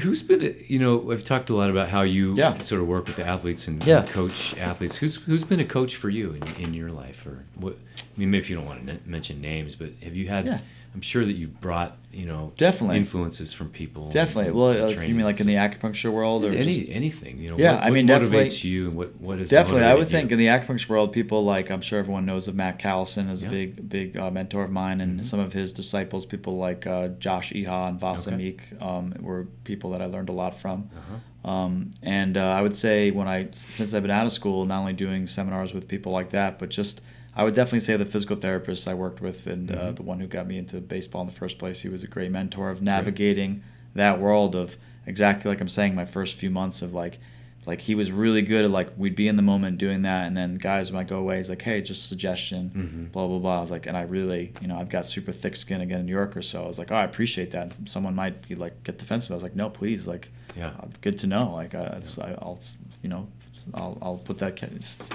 [0.00, 2.58] Who's been you know i've talked a lot about how you yeah.
[2.58, 4.04] sort of work with the athletes and, yeah.
[4.04, 4.96] coach athletes.
[4.96, 7.24] Who's who's been a coach for you in, in your life?
[7.26, 10.26] Or what i mean maybe if you don't want to mention names but have you
[10.28, 10.46] had.
[10.94, 14.08] I'm sure that you've brought you know definitely influences from people.
[14.10, 14.46] Definitely.
[14.46, 17.38] And, well, and uh, you mean like in the acupuncture world, or any just, anything?
[17.38, 17.74] You know, yeah.
[17.74, 19.82] What, I mean, what motivates you, and what what is definitely.
[19.82, 20.10] I would you?
[20.10, 23.42] think in the acupuncture world, people like I'm sure everyone knows of Matt Callison as
[23.42, 23.48] yeah.
[23.48, 25.24] a big big uh, mentor of mine, and mm-hmm.
[25.24, 28.36] some of his disciples, people like uh, Josh Iha and Vasa okay.
[28.36, 30.88] Meek, um, were people that I learned a lot from.
[30.96, 31.50] Uh-huh.
[31.50, 34.78] Um, and uh, I would say when I since I've been out of school, not
[34.78, 37.00] only doing seminars with people like that, but just
[37.36, 39.88] I would definitely say the physical therapist I worked with and uh, mm-hmm.
[39.88, 41.80] uh, the one who got me into baseball in the first place.
[41.80, 43.62] He was a great mentor of navigating
[43.94, 44.76] that world of
[45.06, 47.18] exactly like I'm saying, my first few months of like,
[47.66, 50.36] like he was really good at like we'd be in the moment doing that, and
[50.36, 51.38] then guys might go away.
[51.38, 53.04] He's like, hey, just suggestion, mm-hmm.
[53.06, 53.56] blah blah blah.
[53.56, 56.06] I was like, and I really, you know, I've got super thick skin again in
[56.06, 56.62] New York or so.
[56.62, 57.78] I was like, oh, I appreciate that.
[57.78, 59.32] And someone might be like, get defensive.
[59.32, 61.54] I was like, no, please, like, yeah, uh, good to know.
[61.54, 62.00] Like, uh.
[62.20, 62.60] I, will
[63.02, 63.28] you know,
[63.74, 64.58] I'll, I'll put that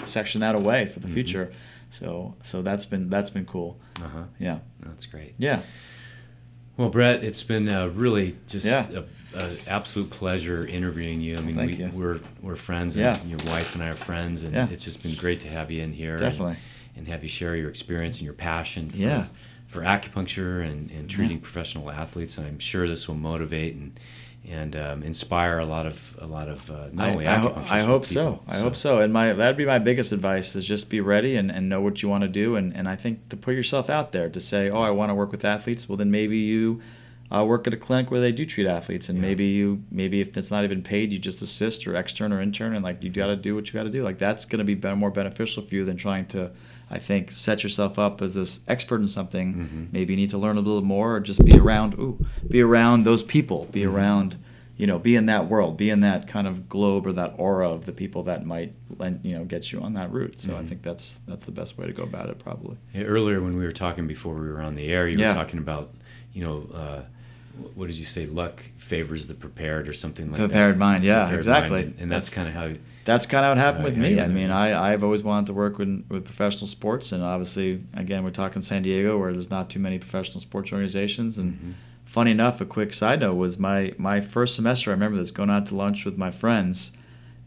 [0.06, 1.14] section that away for the mm-hmm.
[1.16, 1.54] future.
[1.92, 3.78] So so that's been that's been cool.
[4.02, 4.24] Uh huh.
[4.40, 4.60] Yeah.
[4.82, 5.36] That's great.
[5.38, 5.62] Yeah.
[6.78, 8.88] Well, Brett, it's been uh, really just yeah.
[9.34, 11.36] a, a, absolute pleasure interviewing you.
[11.36, 11.92] I mean, Thank we, you.
[11.94, 13.22] we're we're friends, and yeah.
[13.26, 14.70] your wife and I are friends, and yeah.
[14.72, 16.18] it's just been great to have you in here.
[16.18, 16.54] Definitely.
[16.54, 16.60] And,
[17.00, 19.26] and have you share your experience and your passion for, yeah.
[19.68, 22.38] for acupuncture and, and treating professional athletes.
[22.38, 23.98] And I'm sure this will motivate and
[24.48, 27.64] and um, inspire a lot of a lot of uh, not I, only I, ho-
[27.70, 28.42] I hope so.
[28.48, 29.00] I hope so.
[29.00, 32.02] And my that'd be my biggest advice is just be ready and, and know what
[32.02, 32.56] you want to do.
[32.56, 35.16] And, and I think to put yourself out there to say, oh, I want to
[35.16, 35.88] work with athletes.
[35.88, 36.82] Well, then maybe you
[37.32, 39.28] uh, work at a clinic where they do treat athletes, and yeah.
[39.28, 42.74] maybe you maybe if it's not even paid, you just assist or extern or intern,
[42.74, 44.04] and like you got to do what you got to do.
[44.04, 46.52] Like that's going to be better, more beneficial for you than trying to
[46.92, 49.54] I think set yourself up as this expert in something.
[49.54, 49.86] Mm-hmm.
[49.92, 51.94] Maybe you need to learn a little more, or just be around.
[51.96, 53.66] Ooh, be around those people.
[53.72, 53.96] Be mm-hmm.
[53.96, 54.38] around,
[54.76, 55.78] you know, be in that world.
[55.78, 58.74] Be in that kind of globe or that aura of the people that might,
[59.22, 60.40] you know, get you on that route.
[60.40, 60.58] So mm-hmm.
[60.58, 62.78] I think that's that's the best way to go about it, probably.
[62.94, 65.28] Yeah, earlier when we were talking before we were on the air, you yeah.
[65.28, 65.94] were talking about,
[66.34, 66.68] you know.
[66.74, 67.02] Uh,
[67.76, 68.26] what did you say?
[68.26, 70.54] Luck favors the prepared, or something like prepared that.
[70.54, 71.04] Prepared mind.
[71.04, 71.70] Yeah, Prepared exactly.
[71.72, 72.72] mind, and, and that's, kind of how.
[73.06, 74.20] That's kind of what happened with me.
[74.20, 74.52] I mean.
[74.52, 78.62] I I've always wanted to work with with professional sports, and obviously, again, we're talking
[78.62, 81.38] San Diego, where there's not too many professional sports organizations.
[81.38, 81.74] And Mhm.
[82.06, 84.92] funny enough, a quick side note was my my first semester.
[84.92, 86.92] I remember this going out to lunch with my friends,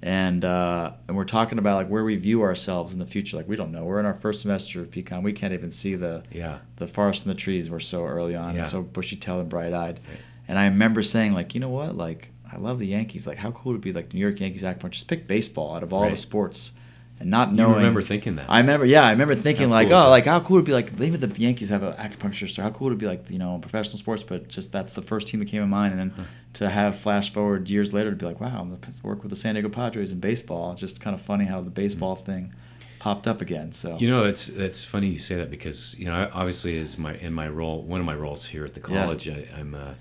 [0.02, 3.36] and uh, and we're talking about like where we view ourselves in the future.
[3.36, 3.84] Like we don't know.
[3.84, 5.22] We're in our first semester of PCOM.
[5.22, 6.58] We can't even see the Yeah.
[6.76, 7.70] the forest and the trees.
[7.70, 8.62] We're so early on Yeah.
[8.62, 10.00] and so bushy tailed and bright eyed.
[10.08, 10.18] Right.
[10.48, 13.26] And I remember saying like, you know what, like I love the Yankees.
[13.26, 14.90] Like how cool would it be like the New York Yankees acupuncture?
[14.90, 16.10] Just pick baseball out of all Right.
[16.10, 16.72] the sports,
[17.20, 17.70] and not knowing.
[17.70, 18.46] You remember thinking that?
[18.50, 20.66] I remember, yeah, I remember thinking How like, cool oh, like how cool would it
[20.66, 23.30] be like maybe the Yankees have an acupuncturist, or how cool would it be like
[23.30, 26.10] you know professional sports, but just that's the first team that came to mind, and
[26.10, 26.26] then.
[26.54, 29.36] To have flash forward years later to be like, wow, I'm gonna work with the
[29.36, 30.72] San Diego Padres in baseball.
[30.72, 32.52] It's just kind of funny how the baseball thing
[32.98, 33.72] popped up again.
[33.72, 37.14] So You know, it's it's funny you say that because you know, obviously, as my
[37.16, 38.86] in my role, one of my roles here at the Yeah.
[39.04, 39.96] college, I, I'm a,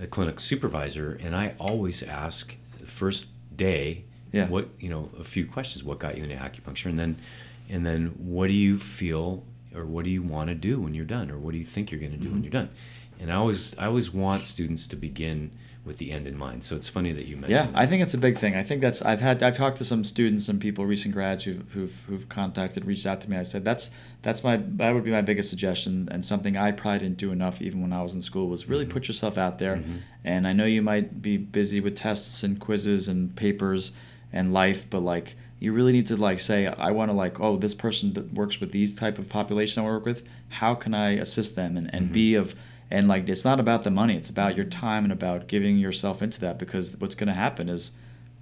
[0.00, 4.48] a clinic supervisor, and I always ask the first day, Yeah.
[4.48, 5.82] what you know, a few questions.
[5.82, 7.16] What got you into acupuncture, and then,
[7.70, 9.42] and then, what do you feel,
[9.74, 11.90] or what do you want to do when you're done, or what do you think
[11.90, 12.44] you're going to do when Mhm.
[12.44, 12.68] you're done?
[13.18, 15.50] And I always I always want students to begin
[15.86, 16.64] with the end in mind.
[16.64, 17.52] So it's funny that you mentioned.
[17.52, 17.76] Yeah, that.
[17.78, 18.56] I think it's a big thing.
[18.56, 21.62] I think that's I've had I've talked to some students, some people, recent grads who've
[21.72, 23.36] who've, who've contacted, reached out to me.
[23.36, 23.90] I said that's
[24.22, 27.62] that's my that would be my biggest suggestion, and something I probably didn't do enough
[27.62, 28.90] even when I was in school was really Mhm.
[28.90, 29.76] put yourself out there.
[29.76, 29.98] Mhm.
[30.24, 33.92] And I know you might be busy with tests and quizzes and papers
[34.32, 37.56] and life, but like you really need to like say I want to like oh
[37.56, 40.24] this person that works with these type of population I work with.
[40.48, 42.12] How can I assist them and, and Mhm.
[42.12, 42.54] be of
[42.90, 46.22] and like it's not about the money it's about your time and about giving yourself
[46.22, 47.90] into that because what's going to happen is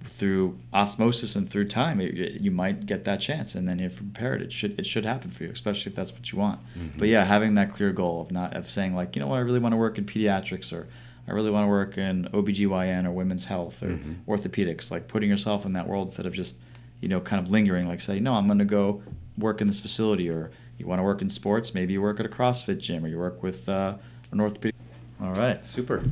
[0.03, 4.01] through osmosis and through time it, you might get that chance and then if you're
[4.03, 6.97] prepared it should it should happen for you especially if that's what you want Mhm.
[6.97, 9.39] but yeah having that clear goal of not of saying like you know what i
[9.39, 10.87] really want to work in pediatrics or
[11.27, 14.15] i really want to work in obgyn or women's health or Mhm.
[14.27, 16.57] orthopedics like putting yourself in that world instead of just
[17.01, 19.01] you know kind of lingering like say no i'm going to go
[19.39, 22.25] work in this facility or you want to work in sports maybe you work at
[22.27, 23.95] a crossfit gym or you work with uh,
[24.35, 24.75] an orthopedic
[25.21, 26.03] all right super.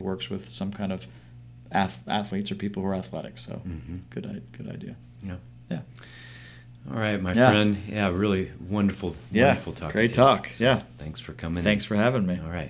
[0.00, 1.06] works with some kind of
[1.72, 4.00] ath- athletes or people who are athletic so Mhm.
[4.10, 5.36] good good idea Yeah.
[5.70, 5.80] yeah
[6.88, 7.50] All right, my Yeah.
[7.50, 7.76] friend.
[7.88, 9.92] Yeah, really wonderful, yeah wonderful talking.
[9.92, 10.16] great you.
[10.16, 11.64] talk yeah Thanks for coming.
[11.64, 12.64] thanks for having me All right.